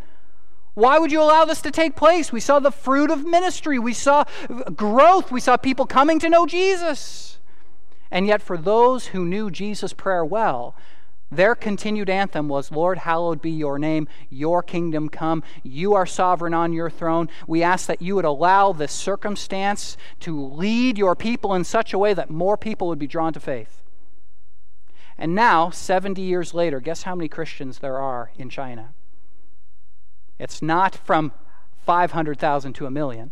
Why 0.75 0.99
would 0.99 1.11
you 1.11 1.21
allow 1.21 1.45
this 1.45 1.61
to 1.61 1.71
take 1.71 1.95
place? 1.95 2.31
We 2.31 2.39
saw 2.39 2.59
the 2.59 2.71
fruit 2.71 3.09
of 3.09 3.25
ministry, 3.25 3.79
we 3.79 3.93
saw 3.93 4.25
growth, 4.75 5.31
we 5.31 5.39
saw 5.39 5.55
people 5.55 5.85
coming 5.85 6.19
to 6.19 6.29
know 6.29 6.45
Jesus. 6.45 7.39
And 8.11 8.27
yet, 8.27 8.41
for 8.41 8.57
those 8.57 9.07
who 9.07 9.25
knew 9.25 9.49
Jesus' 9.49 9.93
prayer 9.93 10.25
well, 10.25 10.75
their 11.35 11.55
continued 11.55 12.09
anthem 12.09 12.47
was, 12.47 12.71
Lord, 12.71 12.99
hallowed 12.99 13.41
be 13.41 13.51
your 13.51 13.79
name, 13.79 14.07
your 14.29 14.63
kingdom 14.63 15.09
come. 15.09 15.43
You 15.63 15.93
are 15.93 16.05
sovereign 16.05 16.53
on 16.53 16.73
your 16.73 16.89
throne. 16.89 17.29
We 17.47 17.63
ask 17.63 17.87
that 17.87 18.01
you 18.01 18.15
would 18.15 18.25
allow 18.25 18.73
this 18.73 18.91
circumstance 18.91 19.97
to 20.21 20.39
lead 20.39 20.97
your 20.97 21.15
people 21.15 21.53
in 21.53 21.63
such 21.63 21.93
a 21.93 21.97
way 21.97 22.13
that 22.13 22.29
more 22.29 22.57
people 22.57 22.87
would 22.87 22.99
be 22.99 23.07
drawn 23.07 23.33
to 23.33 23.39
faith. 23.39 23.81
And 25.17 25.35
now, 25.35 25.69
70 25.69 26.21
years 26.21 26.53
later, 26.53 26.79
guess 26.79 27.03
how 27.03 27.15
many 27.15 27.27
Christians 27.27 27.79
there 27.79 27.99
are 27.99 28.31
in 28.37 28.49
China? 28.49 28.93
It's 30.39 30.61
not 30.61 30.95
from 30.95 31.31
500,000 31.85 32.73
to 32.73 32.85
a 32.85 32.91
million. 32.91 33.31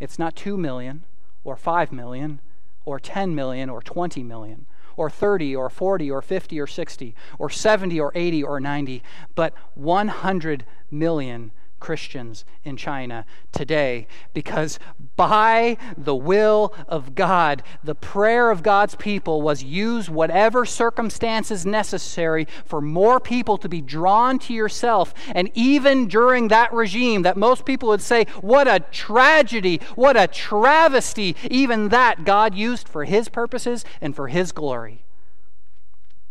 It's 0.00 0.18
not 0.18 0.36
2 0.36 0.56
million 0.56 1.04
or 1.44 1.56
5 1.56 1.92
million 1.92 2.40
or 2.84 2.98
10 2.98 3.34
million 3.34 3.70
or 3.70 3.80
20 3.80 4.22
million 4.22 4.66
or 4.98 5.08
30 5.08 5.56
or 5.56 5.70
40 5.70 6.10
or 6.10 6.20
50 6.20 6.60
or 6.60 6.66
60 6.66 7.14
or 7.38 7.48
70 7.48 8.00
or 8.00 8.12
80 8.14 8.42
or 8.42 8.60
90, 8.60 9.02
but 9.34 9.54
100 9.74 10.66
million 10.90 11.50
Christians 11.80 12.44
in 12.64 12.76
China 12.76 13.24
today 13.52 14.06
because 14.34 14.78
by 15.16 15.76
the 15.96 16.14
will 16.14 16.74
of 16.88 17.14
God, 17.14 17.62
the 17.82 17.94
prayer 17.94 18.50
of 18.50 18.62
God's 18.62 18.94
people 18.94 19.42
was 19.42 19.62
use 19.62 20.10
whatever 20.10 20.64
circumstances 20.64 21.64
necessary 21.64 22.46
for 22.64 22.80
more 22.80 23.20
people 23.20 23.58
to 23.58 23.68
be 23.68 23.80
drawn 23.80 24.38
to 24.40 24.54
yourself. 24.54 25.14
And 25.34 25.50
even 25.54 26.08
during 26.08 26.48
that 26.48 26.72
regime, 26.72 27.22
that 27.22 27.36
most 27.36 27.64
people 27.64 27.88
would 27.90 28.02
say, 28.02 28.26
What 28.40 28.68
a 28.68 28.80
tragedy, 28.80 29.80
what 29.94 30.16
a 30.16 30.26
travesty, 30.26 31.36
even 31.50 31.90
that 31.90 32.24
God 32.24 32.54
used 32.54 32.88
for 32.88 33.04
His 33.04 33.28
purposes 33.28 33.84
and 34.00 34.14
for 34.14 34.28
His 34.28 34.52
glory. 34.52 35.04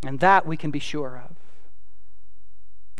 And 0.06 0.20
that 0.20 0.46
we 0.46 0.58
can 0.58 0.72
be 0.72 0.80
sure 0.80 1.22
of. 1.24 1.37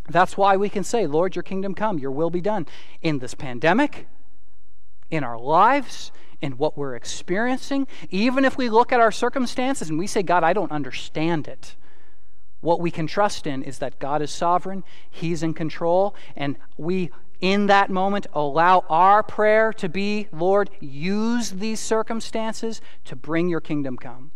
That's 0.10 0.38
why 0.38 0.56
we 0.56 0.70
can 0.70 0.84
say, 0.84 1.06
Lord, 1.06 1.36
your 1.36 1.44
kingdom 1.44 1.74
come, 1.74 2.00
your 2.00 2.12
will 2.12 2.30
be 2.30 2.42
done 2.42 2.66
in 3.02 3.20
this 3.20 3.34
pandemic, 3.34 4.08
in 5.10 5.24
our 5.24 5.38
lives, 5.38 6.12
in 6.42 6.54
what 6.54 6.78
we're 6.78 6.96
experiencing. 6.96 7.88
Even 8.10 8.46
if 8.46 8.58
we 8.58 8.70
look 8.70 8.94
at 8.94 9.00
our 9.00 9.12
circumstances 9.12 9.90
and 9.90 10.00
we 10.00 10.08
say, 10.08 10.24
God, 10.24 10.44
I 10.44 10.54
don't 10.54 10.72
understand 10.72 11.48
it. 11.48 11.76
What 12.62 12.80
we 12.80 12.92
can 12.92 13.08
trust 13.08 13.46
in 13.46 13.64
is 13.64 13.80
that 13.80 14.00
God 14.00 14.22
is 14.22 14.32
sovereign, 14.32 14.84
He's 15.10 15.44
in 15.44 15.54
control, 15.54 16.16
and 16.36 16.58
we, 16.76 17.12
in 17.40 17.68
that 17.68 17.90
moment, 17.90 18.28
allow 18.34 18.84
our 18.90 19.22
prayer 19.24 19.72
to 19.74 19.88
be, 19.88 20.28
Lord, 20.32 20.70
use 20.80 21.52
these 21.52 21.80
circumstances 21.80 22.82
to 23.06 23.16
bring 23.16 23.48
your 23.48 23.62
kingdom 23.62 23.98
come. 23.98 24.32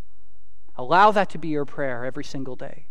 Allow 0.75 1.11
that 1.11 1.29
to 1.31 1.37
be 1.37 1.49
your 1.49 1.65
prayer 1.65 2.05
every 2.05 2.23
single 2.23 2.55
day. 2.55 2.85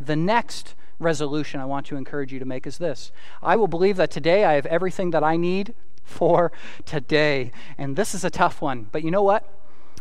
The 0.00 0.16
next 0.16 0.74
resolution 1.04 1.60
I 1.60 1.66
want 1.66 1.86
to 1.86 1.96
encourage 1.96 2.32
you 2.32 2.38
to 2.38 2.44
make 2.44 2.66
is 2.66 2.78
this 2.78 3.12
I 3.42 3.56
will 3.56 3.68
believe 3.68 3.96
that 3.96 4.10
today 4.10 4.44
I 4.44 4.54
have 4.54 4.66
everything 4.66 5.10
that 5.10 5.22
I 5.22 5.36
need 5.36 5.74
for 6.02 6.52
today. 6.84 7.50
And 7.78 7.96
this 7.96 8.14
is 8.14 8.24
a 8.24 8.30
tough 8.30 8.60
one, 8.60 8.88
but 8.92 9.02
you 9.02 9.10
know 9.10 9.22
what? 9.22 9.48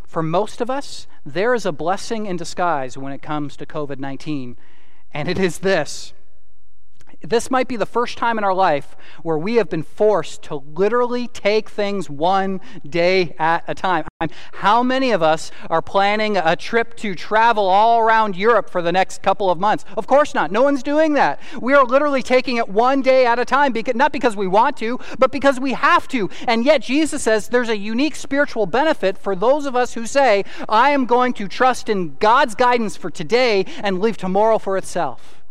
For 0.05 0.21
most 0.21 0.61
of 0.61 0.69
us, 0.69 1.07
there 1.25 1.53
is 1.53 1.65
a 1.65 1.71
blessing 1.71 2.25
in 2.25 2.37
disguise 2.37 2.97
when 2.97 3.13
it 3.13 3.21
comes 3.21 3.55
to 3.57 3.65
COVID 3.65 3.99
19, 3.99 4.57
and 5.13 5.27
it 5.27 5.39
is 5.39 5.59
this 5.59 6.13
this 7.23 7.49
might 7.49 7.67
be 7.67 7.77
the 7.77 7.85
first 7.85 8.17
time 8.17 8.37
in 8.37 8.43
our 8.43 8.53
life 8.53 8.95
where 9.21 9.37
we 9.37 9.55
have 9.55 9.69
been 9.69 9.83
forced 9.83 10.43
to 10.43 10.55
literally 10.55 11.27
take 11.29 11.69
things 11.69 12.09
one 12.09 12.59
day 12.87 13.33
at 13.39 13.63
a 13.67 13.73
time. 13.73 14.05
How 14.53 14.83
many 14.83 15.11
of 15.11 15.23
us 15.23 15.51
are 15.69 15.81
planning 15.81 16.35
a 16.35 16.55
trip 16.55 16.95
to 16.97 17.15
travel 17.15 17.67
all 17.67 17.99
around 17.99 18.35
Europe 18.35 18.69
for 18.69 18.81
the 18.81 18.91
next 18.91 19.23
couple 19.23 19.49
of 19.49 19.57
months? 19.57 19.85
Of 19.95 20.05
course 20.05 20.33
not. 20.33 20.51
No 20.51 20.63
one's 20.63 20.83
doing 20.83 21.13
that. 21.13 21.39
We 21.61 21.73
are 21.73 21.85
literally 21.85 22.23
taking 22.23 22.57
it 22.57 22.67
one 22.67 23.01
day 23.01 23.25
at 23.25 23.39
a 23.39 23.45
time, 23.45 23.73
not 23.95 24.11
because 24.11 24.35
we 24.35 24.47
want 24.47 24.75
to, 24.77 24.99
but 25.17 25.31
because 25.31 25.59
we 25.59 25.73
have 25.73 26.07
to. 26.09 26.29
And 26.47 26.65
yet, 26.65 26.81
Jesus 26.81 27.23
says 27.23 27.47
there's 27.47 27.69
a 27.69 27.77
unique 27.77 28.15
spiritual 28.15 28.65
benefit 28.65 29.17
for 29.17 29.35
those 29.35 29.65
of 29.65 29.75
us 29.75 29.93
who 29.93 30.05
say, 30.05 30.43
I 30.67 30.89
am 30.89 31.05
going 31.05 31.33
to 31.33 31.47
trust 31.47 31.87
in 31.87 32.15
God's 32.17 32.55
guidance 32.55 32.97
for 32.97 33.09
today 33.09 33.65
and 33.77 34.01
leave 34.01 34.17
tomorrow 34.17 34.57
for 34.57 34.77
itself 34.77 35.42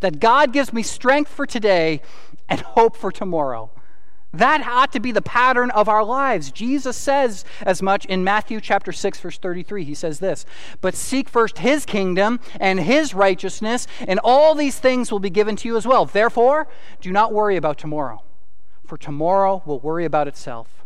that 0.00 0.20
God 0.20 0.52
gives 0.52 0.72
me 0.72 0.82
strength 0.82 1.30
for 1.30 1.46
today 1.46 2.02
and 2.48 2.60
hope 2.60 2.96
for 2.96 3.10
tomorrow. 3.10 3.70
That 4.32 4.66
ought 4.66 4.92
to 4.92 5.00
be 5.00 5.12
the 5.12 5.22
pattern 5.22 5.70
of 5.70 5.88
our 5.88 6.02
lives. 6.02 6.50
Jesus 6.50 6.96
says 6.96 7.44
as 7.62 7.80
much 7.80 8.04
in 8.06 8.24
Matthew 8.24 8.60
chapter 8.60 8.90
6 8.90 9.20
verse 9.20 9.38
33. 9.38 9.84
He 9.84 9.94
says 9.94 10.18
this, 10.18 10.44
"But 10.80 10.96
seek 10.96 11.28
first 11.28 11.58
his 11.58 11.86
kingdom 11.86 12.40
and 12.58 12.80
his 12.80 13.14
righteousness, 13.14 13.86
and 14.08 14.18
all 14.24 14.56
these 14.56 14.80
things 14.80 15.12
will 15.12 15.20
be 15.20 15.30
given 15.30 15.54
to 15.56 15.68
you 15.68 15.76
as 15.76 15.86
well. 15.86 16.04
Therefore, 16.04 16.66
do 17.00 17.12
not 17.12 17.32
worry 17.32 17.56
about 17.56 17.78
tomorrow, 17.78 18.22
for 18.84 18.98
tomorrow 18.98 19.62
will 19.64 19.78
worry 19.78 20.04
about 20.04 20.26
itself. 20.26 20.84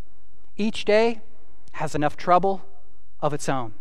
Each 0.59 0.85
day 0.85 1.23
has 1.73 1.95
enough 1.95 2.19
trouble 2.19 2.63
of 3.23 3.33
its 3.33 3.49
own." 3.49 3.73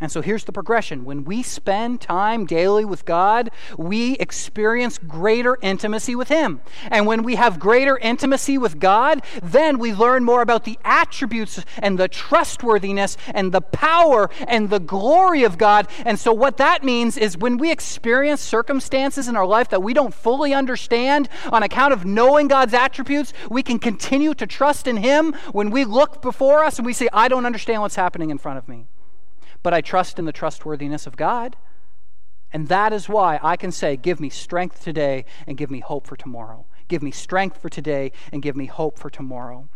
And 0.00 0.12
so 0.12 0.20
here's 0.20 0.44
the 0.44 0.52
progression. 0.52 1.04
When 1.04 1.24
we 1.24 1.42
spend 1.42 2.00
time 2.00 2.46
daily 2.46 2.84
with 2.84 3.04
God, 3.04 3.50
we 3.76 4.12
experience 4.18 4.96
greater 4.96 5.58
intimacy 5.60 6.14
with 6.14 6.28
Him. 6.28 6.60
And 6.88 7.04
when 7.04 7.24
we 7.24 7.34
have 7.34 7.58
greater 7.58 7.98
intimacy 7.98 8.58
with 8.58 8.78
God, 8.78 9.22
then 9.42 9.80
we 9.80 9.92
learn 9.92 10.22
more 10.22 10.40
about 10.40 10.62
the 10.62 10.78
attributes 10.84 11.64
and 11.78 11.98
the 11.98 12.06
trustworthiness 12.06 13.16
and 13.34 13.50
the 13.50 13.60
power 13.60 14.30
and 14.46 14.70
the 14.70 14.78
glory 14.78 15.42
of 15.42 15.58
God. 15.58 15.88
And 16.04 16.16
so, 16.16 16.32
what 16.32 16.58
that 16.58 16.84
means 16.84 17.16
is 17.16 17.36
when 17.36 17.56
we 17.56 17.72
experience 17.72 18.40
circumstances 18.40 19.26
in 19.26 19.34
our 19.34 19.46
life 19.46 19.68
that 19.70 19.82
we 19.82 19.94
don't 19.94 20.14
fully 20.14 20.54
understand 20.54 21.28
on 21.50 21.64
account 21.64 21.92
of 21.92 22.04
knowing 22.04 22.46
God's 22.46 22.74
attributes, 22.74 23.32
we 23.50 23.64
can 23.64 23.80
continue 23.80 24.32
to 24.34 24.46
trust 24.46 24.86
in 24.86 24.98
Him 24.98 25.32
when 25.50 25.70
we 25.70 25.84
look 25.84 26.22
before 26.22 26.62
us 26.62 26.78
and 26.78 26.86
we 26.86 26.92
say, 26.92 27.08
I 27.12 27.26
don't 27.26 27.46
understand 27.46 27.82
what's 27.82 27.96
happening 27.96 28.30
in 28.30 28.38
front 28.38 28.58
of 28.58 28.68
me 28.68 28.86
but 29.68 29.74
I 29.74 29.82
trust 29.82 30.18
in 30.18 30.24
the 30.24 30.32
trustworthiness 30.32 31.06
of 31.06 31.18
God. 31.18 31.54
And 32.54 32.68
that 32.68 32.90
is 32.94 33.06
why 33.06 33.38
I 33.42 33.58
can 33.58 33.70
say, 33.70 33.98
Give 33.98 34.18
me 34.18 34.30
strength 34.30 34.82
today 34.82 35.26
and 35.46 35.58
give 35.58 35.70
me 35.70 35.80
hope 35.80 36.06
for 36.06 36.16
tomorrow. 36.16 36.64
Give 36.88 37.02
me 37.02 37.10
strength 37.10 37.60
for 37.60 37.68
today 37.68 38.12
and 38.32 38.40
give 38.40 38.56
me 38.56 38.64
hope 38.64 38.98
for 38.98 39.10
tomorrow. 39.10 39.68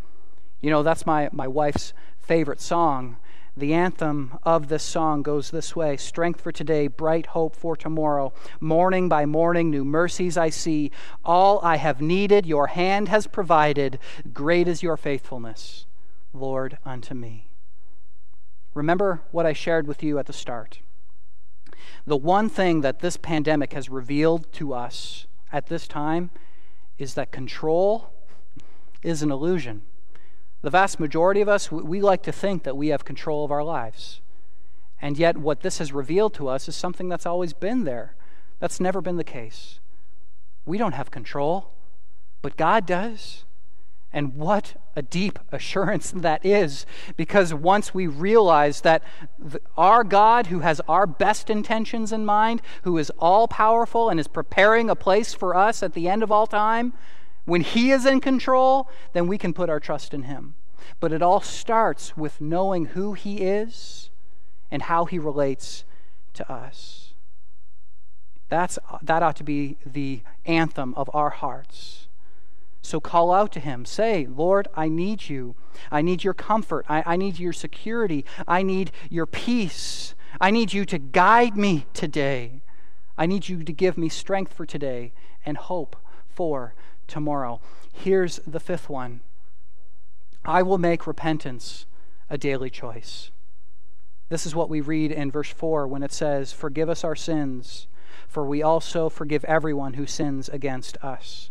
You 0.62 0.70
know, 0.70 0.82
that's 0.82 1.04
my, 1.04 1.28
my 1.30 1.46
wife's 1.46 1.92
favorite 2.18 2.62
song. 2.62 3.18
The 3.54 3.74
anthem 3.74 4.38
of 4.44 4.68
this 4.68 4.82
song 4.82 5.20
goes 5.22 5.50
this 5.50 5.76
way 5.76 5.98
Strength 5.98 6.40
for 6.40 6.52
today, 6.52 6.86
bright 6.86 7.26
hope 7.26 7.54
for 7.54 7.76
tomorrow. 7.76 8.32
Morning 8.62 9.10
by 9.10 9.26
morning, 9.26 9.70
new 9.70 9.84
mercies 9.84 10.38
I 10.38 10.48
see. 10.48 10.90
All 11.22 11.60
I 11.62 11.76
have 11.76 12.00
needed, 12.00 12.46
your 12.46 12.68
hand 12.68 13.10
has 13.10 13.26
provided. 13.26 13.98
Great 14.32 14.68
is 14.68 14.82
your 14.82 14.96
faithfulness, 14.96 15.84
Lord, 16.32 16.78
unto 16.82 17.12
me. 17.12 17.51
Remember 18.74 19.22
what 19.30 19.46
I 19.46 19.52
shared 19.52 19.86
with 19.86 20.02
you 20.02 20.18
at 20.18 20.26
the 20.26 20.32
start. 20.32 20.80
The 22.06 22.16
one 22.16 22.48
thing 22.48 22.80
that 22.80 23.00
this 23.00 23.16
pandemic 23.16 23.72
has 23.74 23.88
revealed 23.88 24.52
to 24.54 24.72
us 24.72 25.26
at 25.52 25.66
this 25.66 25.86
time 25.86 26.30
is 26.98 27.14
that 27.14 27.30
control 27.30 28.12
is 29.02 29.22
an 29.22 29.30
illusion. 29.30 29.82
The 30.62 30.70
vast 30.70 31.00
majority 31.00 31.40
of 31.40 31.48
us, 31.48 31.70
we 31.70 32.00
like 32.00 32.22
to 32.22 32.32
think 32.32 32.62
that 32.62 32.76
we 32.76 32.88
have 32.88 33.04
control 33.04 33.44
of 33.44 33.50
our 33.50 33.64
lives. 33.64 34.20
And 35.00 35.18
yet, 35.18 35.36
what 35.36 35.60
this 35.60 35.78
has 35.78 35.92
revealed 35.92 36.32
to 36.34 36.48
us 36.48 36.68
is 36.68 36.76
something 36.76 37.08
that's 37.08 37.26
always 37.26 37.52
been 37.52 37.84
there. 37.84 38.14
That's 38.60 38.78
never 38.78 39.00
been 39.00 39.16
the 39.16 39.24
case. 39.24 39.80
We 40.64 40.78
don't 40.78 40.92
have 40.92 41.10
control, 41.10 41.72
but 42.40 42.56
God 42.56 42.86
does. 42.86 43.44
And 44.12 44.34
what 44.34 44.74
a 44.94 45.02
deep 45.02 45.38
assurance 45.50 46.10
that 46.16 46.44
is, 46.44 46.84
because 47.16 47.54
once 47.54 47.94
we 47.94 48.06
realize 48.06 48.82
that 48.82 49.02
our 49.76 50.04
God, 50.04 50.48
who 50.48 50.60
has 50.60 50.80
our 50.88 51.06
best 51.06 51.48
intentions 51.48 52.12
in 52.12 52.24
mind, 52.24 52.60
who 52.82 52.98
is 52.98 53.10
all 53.18 53.48
powerful 53.48 54.08
and 54.10 54.20
is 54.20 54.28
preparing 54.28 54.90
a 54.90 54.96
place 54.96 55.32
for 55.32 55.56
us 55.56 55.82
at 55.82 55.94
the 55.94 56.08
end 56.08 56.22
of 56.22 56.30
all 56.30 56.46
time, 56.46 56.92
when 57.44 57.62
He 57.62 57.90
is 57.90 58.06
in 58.06 58.20
control, 58.20 58.88
then 59.14 59.26
we 59.26 59.38
can 59.38 59.52
put 59.52 59.70
our 59.70 59.80
trust 59.80 60.14
in 60.14 60.24
Him. 60.24 60.54
But 61.00 61.12
it 61.12 61.22
all 61.22 61.40
starts 61.40 62.16
with 62.16 62.40
knowing 62.40 62.86
who 62.86 63.14
He 63.14 63.38
is 63.38 64.10
and 64.70 64.82
how 64.82 65.06
He 65.06 65.18
relates 65.18 65.84
to 66.34 66.52
us. 66.52 67.14
That's, 68.48 68.78
that 69.02 69.22
ought 69.22 69.36
to 69.36 69.44
be 69.44 69.78
the 69.86 70.22
anthem 70.44 70.92
of 70.94 71.08
our 71.14 71.30
hearts. 71.30 72.08
So 72.82 73.00
call 73.00 73.32
out 73.32 73.52
to 73.52 73.60
him. 73.60 73.84
Say, 73.84 74.26
Lord, 74.26 74.68
I 74.74 74.88
need 74.88 75.28
you. 75.28 75.54
I 75.90 76.02
need 76.02 76.24
your 76.24 76.34
comfort. 76.34 76.84
I, 76.88 77.02
I, 77.06 77.16
need 77.16 77.38
your 77.38 77.52
security. 77.52 78.24
I 78.46 78.62
need 78.62 78.90
your 79.08 79.26
peace. 79.26 80.14
I 80.40 80.50
need 80.50 80.72
you 80.72 80.84
to 80.86 80.98
guide 80.98 81.56
me 81.56 81.86
today. 81.94 82.62
I 83.16 83.26
need 83.26 83.48
you 83.48 83.62
to 83.62 83.72
give 83.72 83.96
me 83.96 84.08
strength 84.08 84.52
for 84.52 84.66
today 84.66 85.12
and 85.46 85.56
hope 85.56 85.96
for 86.28 86.74
tomorrow. 87.06 87.60
Here's 87.92 88.40
the 88.46 88.60
fifth 88.60 88.88
one 88.88 89.20
I 90.44 90.62
will 90.62 90.78
make 90.78 91.06
repentance 91.06 91.86
a 92.28 92.36
daily 92.36 92.70
choice. 92.70 93.30
This 94.28 94.46
is 94.46 94.54
what 94.54 94.70
we 94.70 94.80
read 94.80 95.12
in 95.12 95.30
verse 95.30 95.50
4 95.50 95.86
when 95.86 96.02
it 96.02 96.12
says, 96.12 96.52
Forgive 96.52 96.88
us 96.88 97.04
our 97.04 97.14
sins, 97.14 97.86
for 98.26 98.46
we 98.46 98.62
also 98.62 99.08
forgive 99.08 99.44
everyone 99.44 99.94
who 99.94 100.06
sins 100.06 100.48
against 100.48 100.96
us. 101.04 101.50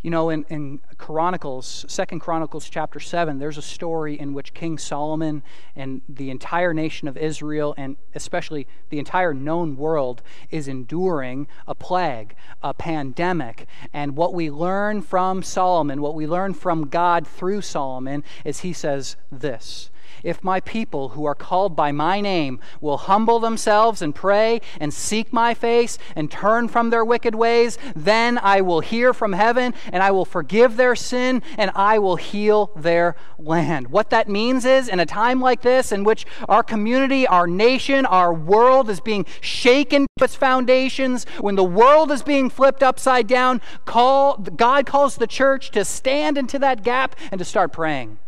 You 0.00 0.10
know, 0.10 0.30
in, 0.30 0.44
in 0.48 0.80
Chronicles, 0.96 1.84
Second 1.88 2.20
Chronicles 2.20 2.70
chapter 2.70 3.00
7, 3.00 3.40
there's 3.40 3.58
a 3.58 3.62
story 3.62 4.18
in 4.18 4.32
which 4.32 4.54
King 4.54 4.78
Solomon 4.78 5.42
and 5.74 6.02
the 6.08 6.30
entire 6.30 6.72
nation 6.72 7.08
of 7.08 7.16
Israel, 7.16 7.74
and 7.76 7.96
especially 8.14 8.68
the 8.90 9.00
entire 9.00 9.34
known 9.34 9.76
world, 9.76 10.22
is 10.52 10.68
enduring 10.68 11.48
a 11.66 11.74
plague, 11.74 12.36
a 12.62 12.72
pandemic. 12.72 13.66
And 13.92 14.16
what 14.16 14.34
we 14.34 14.52
learn 14.52 15.02
from 15.02 15.42
Solomon, 15.42 16.00
what 16.00 16.14
we 16.14 16.28
learn 16.28 16.54
from 16.54 16.88
God 16.88 17.26
through 17.26 17.62
Solomon, 17.62 18.22
is 18.44 18.60
he 18.60 18.72
says 18.72 19.16
this 19.32 19.90
if 20.22 20.42
my 20.42 20.60
people 20.60 21.10
who 21.10 21.24
are 21.24 21.34
called 21.34 21.76
by 21.76 21.92
my 21.92 22.20
name 22.20 22.60
will 22.80 22.96
humble 22.96 23.38
themselves 23.38 24.02
and 24.02 24.14
pray 24.14 24.60
and 24.80 24.92
seek 24.92 25.32
my 25.32 25.54
face 25.54 25.98
and 26.16 26.30
turn 26.30 26.68
from 26.68 26.90
their 26.90 27.04
wicked 27.04 27.34
ways, 27.34 27.78
then 27.94 28.38
I 28.38 28.60
will 28.60 28.80
hear 28.80 29.12
from 29.12 29.32
heaven 29.32 29.74
and 29.92 30.02
I 30.02 30.10
will 30.10 30.24
forgive 30.24 30.76
their 30.76 30.96
sin 30.96 31.42
and 31.56 31.70
I 31.74 31.98
will 31.98 32.16
heal 32.16 32.70
their 32.76 33.16
land. 33.38 33.88
What 33.88 34.10
that 34.10 34.28
means 34.28 34.64
is, 34.64 34.88
in 34.88 35.00
a 35.00 35.06
time 35.06 35.40
like 35.40 35.62
this, 35.62 35.92
in 35.92 36.04
which 36.04 36.26
our 36.48 36.62
community, 36.62 37.26
our 37.26 37.46
nation, 37.46 38.06
our 38.06 38.32
world 38.32 38.90
is 38.90 39.00
being 39.00 39.26
shaken 39.40 40.06
to 40.16 40.24
its 40.24 40.34
foundations, 40.34 41.24
when 41.40 41.54
the 41.54 41.64
world 41.64 42.10
is 42.10 42.22
being 42.22 42.50
flipped 42.50 42.82
upside 42.82 43.26
down, 43.26 43.60
call, 43.84 44.36
God 44.36 44.86
calls 44.86 45.16
the 45.16 45.26
church 45.26 45.70
to 45.72 45.84
stand 45.84 46.38
into 46.38 46.58
that 46.58 46.82
gap 46.82 47.16
and 47.30 47.38
to 47.38 47.44
start 47.44 47.72
praying 47.72 48.18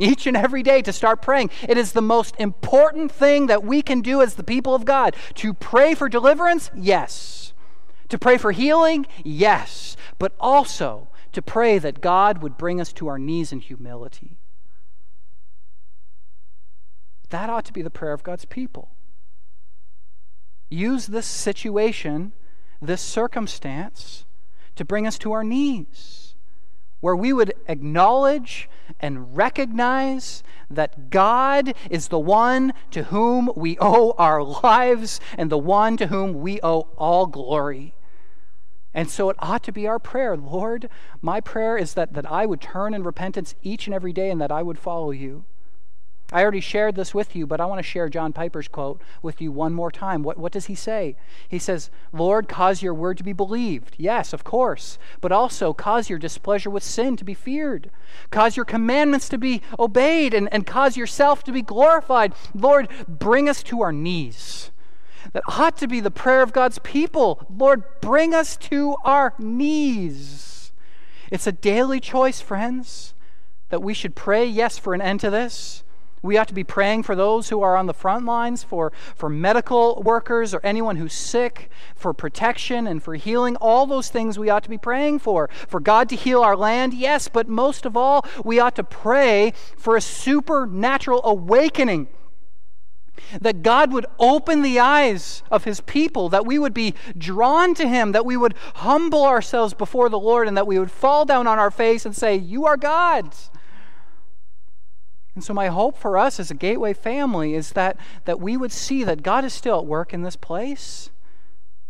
each 0.00 0.26
and 0.26 0.36
every 0.36 0.62
day 0.62 0.82
to 0.82 0.92
start 0.92 1.22
praying. 1.22 1.50
It 1.68 1.78
is 1.78 1.92
the 1.92 2.02
most 2.02 2.34
important 2.38 3.12
thing 3.12 3.46
that 3.46 3.62
we 3.62 3.82
can 3.82 4.00
do 4.00 4.22
as 4.22 4.34
the 4.34 4.42
people 4.42 4.74
of 4.74 4.84
God. 4.84 5.14
To 5.36 5.54
pray 5.54 5.94
for 5.94 6.08
deliverance, 6.08 6.70
yes. 6.74 7.52
To 8.08 8.18
pray 8.18 8.38
for 8.38 8.52
healing, 8.52 9.06
yes. 9.22 9.96
But 10.18 10.32
also 10.40 11.08
to 11.32 11.42
pray 11.42 11.78
that 11.78 12.00
God 12.00 12.42
would 12.42 12.58
bring 12.58 12.80
us 12.80 12.92
to 12.94 13.06
our 13.06 13.18
knees 13.18 13.52
in 13.52 13.60
humility. 13.60 14.38
That 17.28 17.48
ought 17.48 17.64
to 17.66 17.72
be 17.72 17.82
the 17.82 17.90
prayer 17.90 18.12
of 18.12 18.24
God's 18.24 18.44
people. 18.44 18.90
Use 20.68 21.06
this 21.06 21.26
situation, 21.26 22.32
this 22.82 23.00
circumstance, 23.00 24.24
to 24.74 24.84
bring 24.84 25.06
us 25.06 25.18
to 25.18 25.32
our 25.32 25.44
knees 25.44 26.29
where 27.00 27.16
we 27.16 27.32
would 27.32 27.52
acknowledge 27.66 28.68
and 29.00 29.36
recognize 29.36 30.42
that 30.70 31.10
God 31.10 31.74
is 31.90 32.08
the 32.08 32.18
one 32.18 32.72
to 32.90 33.04
whom 33.04 33.50
we 33.56 33.76
owe 33.80 34.12
our 34.18 34.42
lives 34.42 35.20
and 35.36 35.50
the 35.50 35.58
one 35.58 35.96
to 35.96 36.06
whom 36.08 36.40
we 36.40 36.60
owe 36.62 36.88
all 36.96 37.26
glory. 37.26 37.94
And 38.92 39.08
so 39.08 39.30
it 39.30 39.36
ought 39.38 39.62
to 39.64 39.72
be 39.72 39.86
our 39.86 39.98
prayer 39.98 40.36
Lord, 40.36 40.88
my 41.22 41.40
prayer 41.40 41.76
is 41.76 41.94
that, 41.94 42.12
that 42.14 42.30
I 42.30 42.46
would 42.46 42.60
turn 42.60 42.92
in 42.92 43.04
repentance 43.04 43.54
each 43.62 43.86
and 43.86 43.94
every 43.94 44.12
day 44.12 44.30
and 44.30 44.40
that 44.40 44.52
I 44.52 44.62
would 44.62 44.78
follow 44.78 45.10
you. 45.10 45.44
I 46.32 46.42
already 46.42 46.60
shared 46.60 46.94
this 46.94 47.12
with 47.12 47.34
you, 47.34 47.46
but 47.46 47.60
I 47.60 47.64
want 47.64 47.80
to 47.80 47.82
share 47.82 48.08
John 48.08 48.32
Piper's 48.32 48.68
quote 48.68 49.02
with 49.20 49.40
you 49.40 49.50
one 49.50 49.72
more 49.72 49.90
time. 49.90 50.22
What, 50.22 50.38
what 50.38 50.52
does 50.52 50.66
he 50.66 50.76
say? 50.76 51.16
He 51.48 51.58
says, 51.58 51.90
Lord, 52.12 52.48
cause 52.48 52.82
your 52.82 52.94
word 52.94 53.18
to 53.18 53.24
be 53.24 53.32
believed. 53.32 53.96
Yes, 53.98 54.32
of 54.32 54.44
course. 54.44 54.96
But 55.20 55.32
also 55.32 55.72
cause 55.72 56.08
your 56.08 56.20
displeasure 56.20 56.70
with 56.70 56.84
sin 56.84 57.16
to 57.16 57.24
be 57.24 57.34
feared. 57.34 57.90
Cause 58.30 58.56
your 58.56 58.64
commandments 58.64 59.28
to 59.30 59.38
be 59.38 59.60
obeyed 59.78 60.32
and, 60.32 60.48
and 60.52 60.66
cause 60.66 60.96
yourself 60.96 61.42
to 61.44 61.52
be 61.52 61.62
glorified. 61.62 62.32
Lord, 62.54 62.88
bring 63.08 63.48
us 63.48 63.64
to 63.64 63.82
our 63.82 63.92
knees. 63.92 64.70
That 65.32 65.42
ought 65.48 65.76
to 65.78 65.88
be 65.88 66.00
the 66.00 66.12
prayer 66.12 66.42
of 66.42 66.52
God's 66.52 66.78
people. 66.78 67.44
Lord, 67.54 67.82
bring 68.00 68.34
us 68.34 68.56
to 68.58 68.94
our 69.04 69.34
knees. 69.38 70.72
It's 71.30 71.46
a 71.46 71.52
daily 71.52 71.98
choice, 71.98 72.40
friends, 72.40 73.14
that 73.68 73.82
we 73.82 73.94
should 73.94 74.14
pray, 74.14 74.46
yes, 74.46 74.78
for 74.78 74.94
an 74.94 75.02
end 75.02 75.20
to 75.20 75.30
this 75.30 75.82
we 76.22 76.36
ought 76.36 76.48
to 76.48 76.54
be 76.54 76.64
praying 76.64 77.04
for 77.04 77.16
those 77.16 77.48
who 77.48 77.62
are 77.62 77.76
on 77.76 77.86
the 77.86 77.94
front 77.94 78.26
lines, 78.26 78.62
for, 78.62 78.92
for 79.14 79.30
medical 79.30 80.02
workers 80.04 80.52
or 80.52 80.60
anyone 80.62 80.96
who's 80.96 81.14
sick, 81.14 81.70
for 81.94 82.12
protection 82.12 82.86
and 82.86 83.02
for 83.02 83.14
healing. 83.14 83.56
All 83.56 83.86
those 83.86 84.10
things 84.10 84.38
we 84.38 84.50
ought 84.50 84.62
to 84.64 84.70
be 84.70 84.78
praying 84.78 85.20
for. 85.20 85.48
For 85.66 85.80
God 85.80 86.10
to 86.10 86.16
heal 86.16 86.42
our 86.42 86.56
land, 86.56 86.92
yes, 86.92 87.28
but 87.28 87.48
most 87.48 87.86
of 87.86 87.96
all, 87.96 88.26
we 88.44 88.60
ought 88.60 88.76
to 88.76 88.84
pray 88.84 89.54
for 89.78 89.96
a 89.96 90.00
supernatural 90.02 91.22
awakening. 91.24 92.08
That 93.40 93.62
God 93.62 93.92
would 93.92 94.06
open 94.18 94.62
the 94.62 94.78
eyes 94.78 95.42
of 95.50 95.64
His 95.64 95.80
people, 95.80 96.28
that 96.30 96.46
we 96.46 96.58
would 96.58 96.74
be 96.74 96.94
drawn 97.16 97.74
to 97.74 97.86
Him, 97.86 98.12
that 98.12 98.26
we 98.26 98.36
would 98.36 98.54
humble 98.76 99.24
ourselves 99.24 99.72
before 99.72 100.08
the 100.08 100.18
Lord, 100.18 100.48
and 100.48 100.56
that 100.56 100.66
we 100.66 100.78
would 100.78 100.90
fall 100.90 101.24
down 101.24 101.46
on 101.46 101.58
our 101.58 101.70
face 101.70 102.04
and 102.04 102.16
say, 102.16 102.36
You 102.36 102.66
are 102.66 102.76
God's. 102.76 103.50
And 105.34 105.44
so, 105.44 105.54
my 105.54 105.68
hope 105.68 105.96
for 105.96 106.18
us 106.18 106.40
as 106.40 106.50
a 106.50 106.54
Gateway 106.54 106.92
family 106.92 107.54
is 107.54 107.72
that, 107.72 107.96
that 108.24 108.40
we 108.40 108.56
would 108.56 108.72
see 108.72 109.04
that 109.04 109.22
God 109.22 109.44
is 109.44 109.52
still 109.52 109.78
at 109.78 109.86
work 109.86 110.12
in 110.12 110.22
this 110.22 110.36
place, 110.36 111.10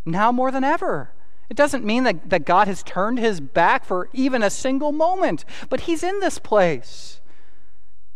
now 0.05 0.31
more 0.31 0.51
than 0.51 0.63
ever. 0.63 1.11
It 1.49 1.57
doesn't 1.57 1.83
mean 1.83 2.03
that, 2.03 2.29
that 2.29 2.45
God 2.45 2.67
has 2.67 2.81
turned 2.81 3.19
his 3.19 3.41
back 3.41 3.83
for 3.83 4.09
even 4.13 4.41
a 4.41 4.49
single 4.49 4.91
moment, 4.91 5.43
but 5.69 5.81
he's 5.81 6.03
in 6.03 6.19
this 6.19 6.39
place. 6.39 7.19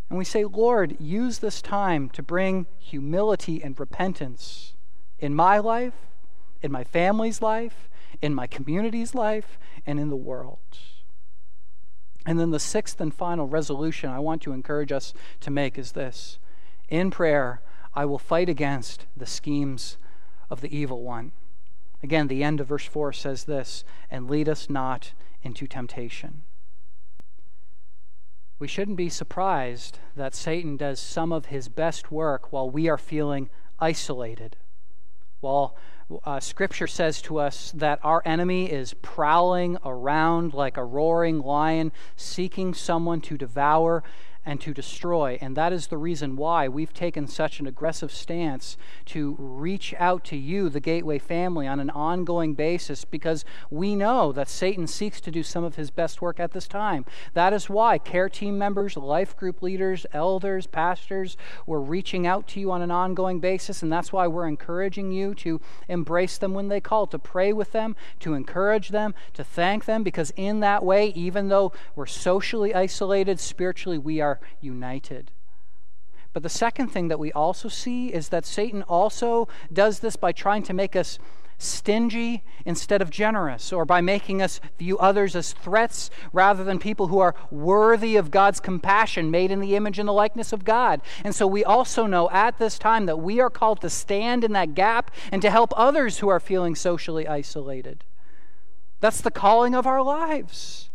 And 0.09 0.17
we 0.17 0.23
say, 0.23 0.45
Lord, 0.45 0.95
use 0.99 1.39
this 1.39 1.61
time 1.61 2.09
to 2.11 2.23
bring 2.23 2.67
humility 2.79 3.61
and 3.63 3.77
repentance 3.79 4.73
in 5.19 5.35
my 5.35 5.57
life, 5.57 5.95
in 6.61 6.71
my 6.71 6.83
family's 6.83 7.41
life, 7.41 7.89
in 8.21 8.33
my 8.33 8.47
community's 8.47 9.15
life, 9.15 9.57
and 9.85 9.99
in 9.99 10.09
the 10.09 10.15
world. 10.15 10.59
And 12.25 12.39
then 12.39 12.51
the 12.51 12.59
sixth 12.59 12.99
and 12.99 13.13
final 13.13 13.47
resolution 13.47 14.09
I 14.09 14.19
want 14.19 14.41
to 14.43 14.51
encourage 14.51 14.91
us 14.91 15.13
to 15.41 15.51
make 15.51 15.77
is 15.77 15.91
this 15.91 16.39
In 16.89 17.11
prayer, 17.11 17.61
I 17.93 18.05
will 18.05 18.19
fight 18.19 18.49
against 18.49 19.05
the 19.15 19.25
schemes 19.25 19.97
of 20.49 20.61
the 20.61 20.75
evil 20.75 21.03
one. 21.03 21.31
Again, 22.03 22.27
the 22.27 22.43
end 22.43 22.59
of 22.59 22.67
verse 22.67 22.85
4 22.85 23.13
says 23.13 23.45
this 23.45 23.83
and 24.11 24.29
lead 24.29 24.49
us 24.49 24.69
not 24.69 25.13
into 25.43 25.67
temptation. 25.67 26.43
We 28.57 28.67
shouldn't 28.67 28.97
be 28.97 29.09
surprised 29.09 29.99
that 30.15 30.33
Satan 30.33 30.77
does 30.77 30.99
some 30.99 31.31
of 31.31 31.47
his 31.47 31.67
best 31.67 32.11
work 32.11 32.51
while 32.51 32.69
we 32.69 32.87
are 32.87 32.97
feeling 32.97 33.49
isolated, 33.79 34.55
while 35.41 35.75
uh, 36.23 36.39
Scripture 36.39 36.87
says 36.87 37.21
to 37.23 37.39
us 37.39 37.71
that 37.75 37.99
our 38.03 38.21
enemy 38.25 38.71
is 38.71 38.93
prowling 38.93 39.77
around 39.83 40.53
like 40.53 40.77
a 40.77 40.83
roaring 40.83 41.39
lion, 41.39 41.91
seeking 42.15 42.73
someone 42.73 43.21
to 43.21 43.37
devour 43.37 44.03
and 44.45 44.61
to 44.61 44.73
destroy. 44.73 45.37
And 45.41 45.57
that 45.57 45.73
is 45.73 45.87
the 45.87 45.97
reason 45.97 46.35
why 46.35 46.67
we've 46.67 46.93
taken 46.93 47.27
such 47.27 47.59
an 47.59 47.67
aggressive 47.67 48.11
stance 48.11 48.77
to 49.05 49.35
reach 49.39 49.93
out 49.97 50.23
to 50.25 50.37
you, 50.37 50.69
the 50.69 50.79
Gateway 50.79 51.17
family, 51.17 51.67
on 51.67 51.79
an 51.79 51.89
ongoing 51.89 52.53
basis 52.53 53.05
because 53.05 53.43
we 53.71 53.95
know 53.95 54.31
that 54.31 54.47
Satan 54.47 54.87
seeks 54.87 55.19
to 55.21 55.31
do 55.31 55.41
some 55.41 55.63
of 55.63 55.75
his 55.75 55.89
best 55.89 56.21
work 56.21 56.39
at 56.39 56.51
this 56.51 56.67
time. 56.67 57.05
That 57.33 57.53
is 57.53 57.69
why 57.69 57.97
care 57.97 58.29
team 58.29 58.57
members, 58.57 58.95
life 58.95 59.35
group 59.35 59.61
leaders, 59.61 60.05
elders, 60.13 60.67
pastors, 60.67 61.37
we're 61.65 61.79
reaching 61.79 62.27
out 62.27 62.47
to 62.49 62.59
you 62.59 62.71
on 62.71 62.81
an 62.81 62.91
ongoing 62.91 63.39
basis. 63.39 63.81
And 63.81 63.91
that's 63.91 64.13
why 64.13 64.27
we're 64.27 64.47
encouraging 64.47 65.11
you 65.11 65.33
to 65.35 65.59
embrace 65.87 66.37
them 66.37 66.53
when 66.53 66.67
they 66.67 66.79
call, 66.79 67.07
to 67.07 67.19
pray 67.19 67.51
with 67.51 67.71
them, 67.71 67.95
to 68.19 68.33
encourage 68.33 68.89
them, 68.89 69.15
to 69.33 69.43
thank 69.43 69.85
them, 69.85 70.03
because 70.03 70.31
in 70.35 70.59
that 70.59 70.83
way, 70.83 71.07
even 71.07 71.47
though 71.47 71.71
we're 71.95 72.05
socially 72.05 72.73
isolated, 72.75 73.39
spiritually 73.39 73.97
we 73.97 74.21
united. 74.61 75.31
But 76.33 76.43
the 76.43 76.49
second 76.49 76.89
thing 76.89 77.07
that 77.07 77.19
we 77.19 77.31
also 77.31 77.69
see 77.69 78.13
is 78.13 78.29
that 78.29 78.45
Satan 78.45 78.83
also 78.83 79.47
does 79.71 79.99
this 79.99 80.15
by 80.15 80.31
trying 80.33 80.63
to 80.63 80.73
make 80.73 80.95
us 80.95 81.17
stingy 81.57 82.43
instead 82.65 83.01
of 83.01 83.09
generous, 83.09 83.71
or 83.71 83.85
by 83.85 84.01
making 84.01 84.41
us 84.41 84.59
view 84.77 84.97
others 84.97 85.35
as 85.35 85.53
threats 85.53 86.09
rather 86.33 86.63
than 86.63 86.79
people 86.79 87.07
who 87.07 87.19
are 87.19 87.35
worthy 87.49 88.17
of 88.17 88.31
God's 88.31 88.59
compassion, 88.59 89.31
made 89.31 89.51
in 89.51 89.61
the 89.61 89.75
image 89.75 89.97
and 89.97 90.07
the 90.07 90.13
likeness 90.13 90.51
of 90.51 90.65
God. 90.65 91.01
And 91.23 91.33
so 91.33 91.47
we 91.47 91.63
also 91.63 92.05
know 92.05 92.29
at 92.31 92.59
this 92.59 92.77
time 92.77 93.05
that 93.05 93.19
we 93.21 93.39
are 93.39 93.49
called 93.49 93.79
to 93.81 93.89
stand 93.89 94.43
in 94.43 94.51
that 94.51 94.75
gap 94.75 95.11
and 95.31 95.41
to 95.41 95.49
help 95.49 95.71
others 95.77 96.17
who 96.17 96.27
are 96.27 96.41
feeling 96.41 96.75
socially 96.75 97.27
isolated. 97.27 98.03
That's 98.99 99.21
the 99.21 99.31
calling 99.31 99.75
of 99.75 99.87
our 99.87 100.01
lives. 100.01 100.89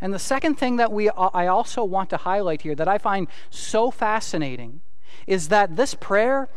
And 0.00 0.12
the 0.12 0.18
second 0.18 0.56
thing 0.56 0.76
that 0.76 0.92
we, 0.92 1.10
I 1.10 1.46
also 1.46 1.84
want 1.84 2.10
to 2.10 2.18
highlight 2.18 2.62
here 2.62 2.74
that 2.74 2.88
I 2.88 2.98
find 2.98 3.28
so 3.50 3.90
fascinating 3.90 4.80
is 5.26 5.48
that 5.48 5.76
this 5.76 5.94
prayer, 5.94 6.48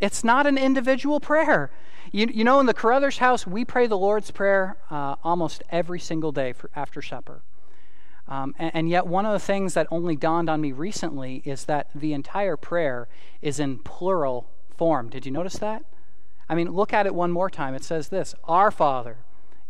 it's 0.00 0.24
not 0.24 0.46
an 0.46 0.58
individual 0.58 1.20
prayer. 1.20 1.70
You, 2.12 2.28
you 2.32 2.44
know, 2.44 2.60
in 2.60 2.66
the 2.66 2.74
Carruthers 2.74 3.18
house, 3.18 3.46
we 3.46 3.64
pray 3.64 3.86
the 3.86 3.98
Lord's 3.98 4.30
Prayer 4.30 4.76
uh, 4.90 5.16
almost 5.24 5.62
every 5.70 5.98
single 5.98 6.32
day 6.32 6.52
for, 6.52 6.70
after 6.76 7.02
supper. 7.02 7.42
Um, 8.26 8.54
and, 8.58 8.70
and, 8.74 8.88
yet, 8.88 9.06
one 9.06 9.26
of 9.26 9.32
the 9.32 9.38
things 9.38 9.74
that 9.74 9.86
only 9.90 10.16
dawned 10.16 10.48
on 10.48 10.60
me 10.60 10.72
recently 10.72 11.42
is 11.44 11.64
that 11.66 11.88
the 11.94 12.12
entire 12.12 12.56
prayer 12.56 13.08
is 13.42 13.60
in 13.60 13.78
plural 13.78 14.48
form. 14.76 15.10
Did 15.10 15.26
you 15.26 15.32
notice 15.32 15.56
that? 15.58 15.84
I 16.48 16.54
mean, 16.54 16.70
look 16.70 16.92
at 16.92 17.06
it 17.06 17.14
one 17.14 17.32
more 17.32 17.50
time. 17.50 17.74
It 17.74 17.84
says 17.84 18.08
this 18.08 18.34
Our 18.44 18.70
Father, 18.70 19.18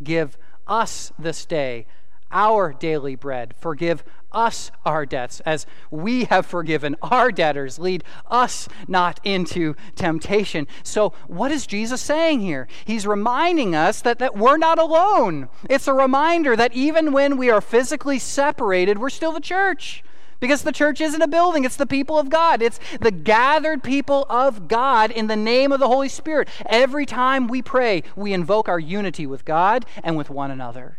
give 0.03 0.37
us 0.67 1.13
this 1.19 1.45
day 1.45 1.87
our 2.35 2.73
daily 2.73 3.15
bread. 3.15 3.55
Forgive 3.57 4.05
us 4.33 4.71
our 4.85 5.07
debts 5.07 5.41
as 5.41 5.65
we 5.91 6.25
have 6.25 6.45
forgiven 6.45 6.97
our 7.01 7.31
debtors. 7.31 7.79
Lead 7.79 8.05
us 8.31 8.69
not 8.89 9.21
into 9.25 9.75
temptation. 9.95 10.67
So, 10.83 11.15
what 11.29 11.53
is 11.53 11.67
Jesus 11.67 12.03
saying 12.03 12.41
here? 12.41 12.67
He's 12.85 13.07
reminding 13.07 13.75
us 13.75 14.03
that, 14.03 14.19
that 14.19 14.37
we're 14.37 14.59
not 14.59 14.79
alone. 14.79 15.49
It's 15.71 15.89
a 15.89 15.95
reminder 15.95 16.57
that 16.57 16.75
even 16.75 17.13
when 17.13 17.37
we 17.39 17.49
are 17.49 17.61
physically 17.61 18.19
separated, 18.19 18.99
we're 18.99 19.09
still 19.09 19.33
the 19.33 19.41
church. 19.41 20.03
Because 20.41 20.63
the 20.63 20.73
church 20.73 21.01
isn't 21.01 21.23
a 21.23 21.29
building, 21.29 21.65
it's 21.65 21.77
the 21.77 21.87
people 21.87 22.19
of 22.19 22.29
God. 22.29 22.61
It's 22.61 22.81
the 23.01 23.13
gathered 23.13 23.83
people 23.83 24.27
of 24.29 24.69
God 24.69 25.11
in 25.11 25.29
the 25.29 25.37
name 25.37 25.73
of 25.73 25.81
the 25.81 25.89
Holy 25.89 26.09
Spirit. 26.09 26.49
Every 26.67 27.07
time 27.07 27.47
we 27.47 27.63
pray, 27.63 28.03
we 28.17 28.35
invoke 28.35 28.69
our 28.69 28.81
unity 28.81 29.27
with 29.27 29.45
God 29.45 29.87
and 30.03 30.17
with 30.17 30.29
one 30.29 30.51
another. 30.51 30.99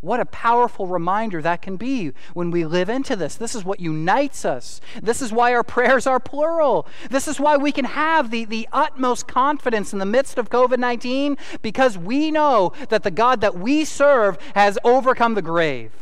What 0.00 0.18
a 0.18 0.24
powerful 0.24 0.86
reminder 0.86 1.42
that 1.42 1.60
can 1.60 1.76
be 1.76 2.12
when 2.32 2.50
we 2.50 2.64
live 2.64 2.88
into 2.88 3.16
this. 3.16 3.34
This 3.34 3.54
is 3.54 3.64
what 3.64 3.80
unites 3.80 4.46
us. 4.46 4.80
This 5.02 5.20
is 5.20 5.30
why 5.30 5.52
our 5.52 5.62
prayers 5.62 6.06
are 6.06 6.18
plural. 6.18 6.86
This 7.10 7.28
is 7.28 7.38
why 7.38 7.58
we 7.58 7.70
can 7.70 7.84
have 7.84 8.30
the, 8.30 8.46
the 8.46 8.66
utmost 8.72 9.28
confidence 9.28 9.92
in 9.92 9.98
the 9.98 10.06
midst 10.06 10.38
of 10.38 10.48
COVID 10.48 10.78
19 10.78 11.36
because 11.60 11.98
we 11.98 12.30
know 12.30 12.72
that 12.88 13.02
the 13.02 13.10
God 13.10 13.42
that 13.42 13.58
we 13.58 13.84
serve 13.84 14.38
has 14.54 14.78
overcome 14.84 15.34
the 15.34 15.42
grave. 15.42 15.92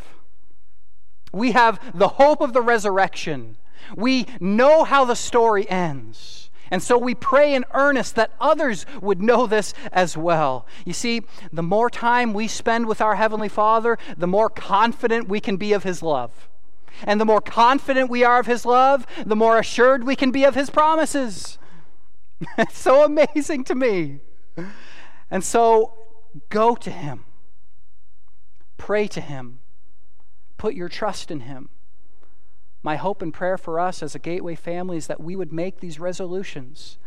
We 1.33 1.53
have 1.53 1.81
the 1.93 2.09
hope 2.09 2.41
of 2.41 2.53
the 2.53 2.63
resurrection. 2.63 3.57
We 3.97 4.27
know 4.39 4.85
how 4.85 5.05
the 5.05 5.17
story 5.17 5.69
ends. 5.69 6.48
And 6.71 6.83
so 6.83 6.99
we 6.99 7.15
pray 7.15 7.55
in 7.55 7.65
earnest 7.73 8.15
that 8.17 8.33
others 8.41 8.85
would 9.01 9.23
know 9.23 9.47
this 9.47 9.73
as 9.93 10.17
well. 10.17 10.67
You 10.85 10.93
see, 10.93 11.23
the 11.53 11.63
more 11.63 11.91
time 11.91 12.33
we 12.33 12.49
spend 12.49 12.87
with 12.87 13.01
our 13.01 13.17
Heavenly 13.17 13.49
Father, 13.49 13.99
the 14.17 14.27
more 14.27 14.51
confident 14.51 15.29
we 15.29 15.41
can 15.41 15.57
be 15.57 15.73
of 15.73 15.83
His 15.83 16.03
love. 16.03 16.49
And 17.05 17.21
the 17.21 17.25
more 17.25 17.41
confident 17.41 18.11
we 18.11 18.25
are 18.25 18.41
of 18.41 18.47
His 18.47 18.67
love, 18.67 19.07
the 19.25 19.37
more 19.37 19.59
assured 19.59 20.05
we 20.05 20.17
can 20.17 20.31
be 20.31 20.45
of 20.45 20.55
His 20.55 20.71
promises. 20.71 21.59
it's 22.59 22.79
so 22.79 23.05
amazing 23.05 23.65
to 23.65 23.75
me. 23.75 24.21
And 25.31 25.45
so 25.45 25.95
go 26.49 26.75
to 26.77 26.91
Him, 26.91 27.25
pray 28.77 29.07
to 29.09 29.21
Him, 29.21 29.61
put 30.57 30.75
your 30.75 30.89
trust 30.89 31.31
in 31.31 31.41
Him. 31.41 31.69
My 32.83 32.97
hope 32.97 33.23
and 33.23 33.35
prayer 33.35 33.59
for 33.59 33.81
us 33.81 34.03
as 34.03 34.15
a 34.15 34.19
Gateway 34.19 34.55
family 34.55 34.97
is 34.97 35.09
that 35.09 35.21
we 35.21 35.35
would 35.35 35.53
make 35.53 35.81
these 35.81 35.99
resolutions, 35.99 36.99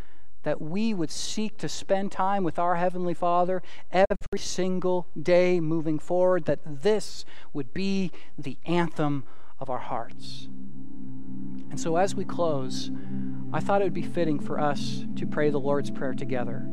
that 0.44 0.62
we 0.62 0.94
would 0.94 1.12
seek 1.12 1.58
to 1.60 1.70
spend 1.70 2.12
time 2.12 2.44
with 2.44 2.60
our 2.60 2.76
Heavenly 2.76 3.14
Father 3.14 3.62
every 3.92 4.40
single 4.40 5.08
day 5.22 5.60
moving 5.60 5.98
forward, 5.98 6.46
that 6.46 6.60
this 6.66 7.26
would 7.54 7.74
be 7.74 8.12
the 8.38 8.58
anthem 8.66 9.24
of 9.60 9.70
our 9.70 9.80
hearts. 9.80 10.50
And 11.70 11.80
so, 11.80 11.96
as 11.96 12.16
we 12.16 12.26
close, 12.26 12.92
I 13.54 13.62
thought 13.62 13.82
it 13.82 13.86
would 13.86 13.94
be 13.94 14.02
fitting 14.02 14.40
for 14.40 14.60
us 14.60 15.06
to 15.16 15.26
pray 15.26 15.50
the 15.50 15.60
Lord's 15.60 15.90
Prayer 15.90 16.14
together. 16.14 16.66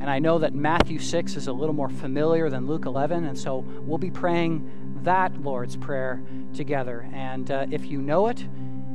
And 0.00 0.10
I 0.10 0.18
know 0.18 0.38
that 0.40 0.54
Matthew 0.54 0.98
6 0.98 1.36
is 1.36 1.46
a 1.46 1.52
little 1.52 1.74
more 1.74 1.88
familiar 1.88 2.50
than 2.50 2.66
Luke 2.66 2.84
11, 2.84 3.24
and 3.24 3.38
so 3.38 3.64
we'll 3.86 3.96
be 3.96 4.10
praying 4.10 4.68
that 5.04 5.40
Lord's 5.42 5.76
Prayer 5.76 6.22
together. 6.54 7.08
And 7.12 7.50
uh, 7.50 7.66
if 7.70 7.86
you 7.86 8.00
know 8.00 8.28
it, 8.28 8.44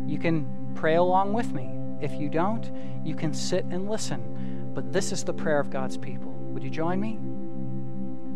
you 0.05 0.17
can 0.17 0.73
pray 0.75 0.95
along 0.95 1.33
with 1.33 1.53
me. 1.53 1.69
If 2.01 2.13
you 2.13 2.29
don't, 2.29 2.69
you 3.05 3.15
can 3.15 3.33
sit 3.33 3.65
and 3.65 3.89
listen. 3.89 4.71
But 4.73 4.91
this 4.91 5.11
is 5.11 5.23
the 5.23 5.33
prayer 5.33 5.59
of 5.59 5.69
God's 5.69 5.97
people. 5.97 6.31
Would 6.31 6.63
you 6.63 6.69
join 6.69 6.99
me? 6.99 7.17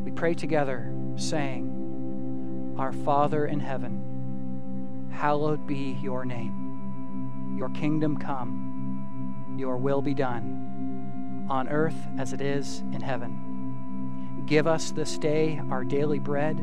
We 0.04 0.12
pray 0.12 0.34
together, 0.34 0.94
saying, 1.16 2.76
Our 2.78 2.94
Father 2.94 3.46
in 3.46 3.60
heaven, 3.60 5.10
hallowed 5.12 5.66
be 5.66 5.98
your 6.02 6.26
name. 6.26 7.56
Your 7.58 7.70
kingdom 7.70 8.18
come, 8.18 9.56
your 9.58 9.78
will 9.78 10.02
be 10.02 10.14
done, 10.14 11.48
on 11.50 11.70
earth 11.70 11.96
as 12.18 12.34
it 12.34 12.42
is 12.42 12.80
in 12.92 13.02
heaven. 13.02 14.44
Give 14.46 14.68
us 14.68 14.92
this 14.92 15.18
day 15.18 15.62
our 15.72 15.84
daily 15.84 16.20
bread 16.20 16.58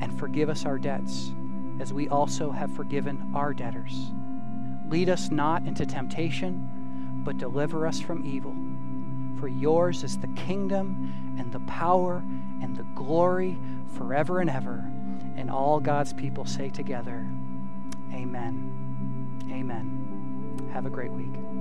and 0.00 0.18
forgive 0.18 0.48
us 0.48 0.64
our 0.64 0.78
debts, 0.78 1.32
as 1.80 1.92
we 1.92 2.08
also 2.08 2.50
have 2.50 2.74
forgiven 2.74 3.32
our 3.34 3.52
debtors. 3.52 4.12
Lead 4.88 5.08
us 5.08 5.30
not 5.30 5.64
into 5.66 5.86
temptation, 5.86 7.22
but 7.24 7.38
deliver 7.38 7.86
us 7.86 8.00
from 8.00 8.24
evil. 8.24 8.54
For 9.40 9.48
yours 9.48 10.04
is 10.04 10.18
the 10.18 10.28
kingdom 10.28 11.36
and 11.38 11.52
the 11.52 11.60
power 11.60 12.22
and 12.62 12.76
the 12.76 12.84
glory 12.94 13.58
forever 13.96 14.40
and 14.40 14.50
ever. 14.50 14.84
And 15.36 15.50
all 15.50 15.80
God's 15.80 16.12
people 16.12 16.44
say 16.44 16.70
together, 16.70 17.26
Amen. 18.12 19.40
Amen. 19.50 20.70
Have 20.72 20.86
a 20.86 20.90
great 20.90 21.10
week. 21.10 21.53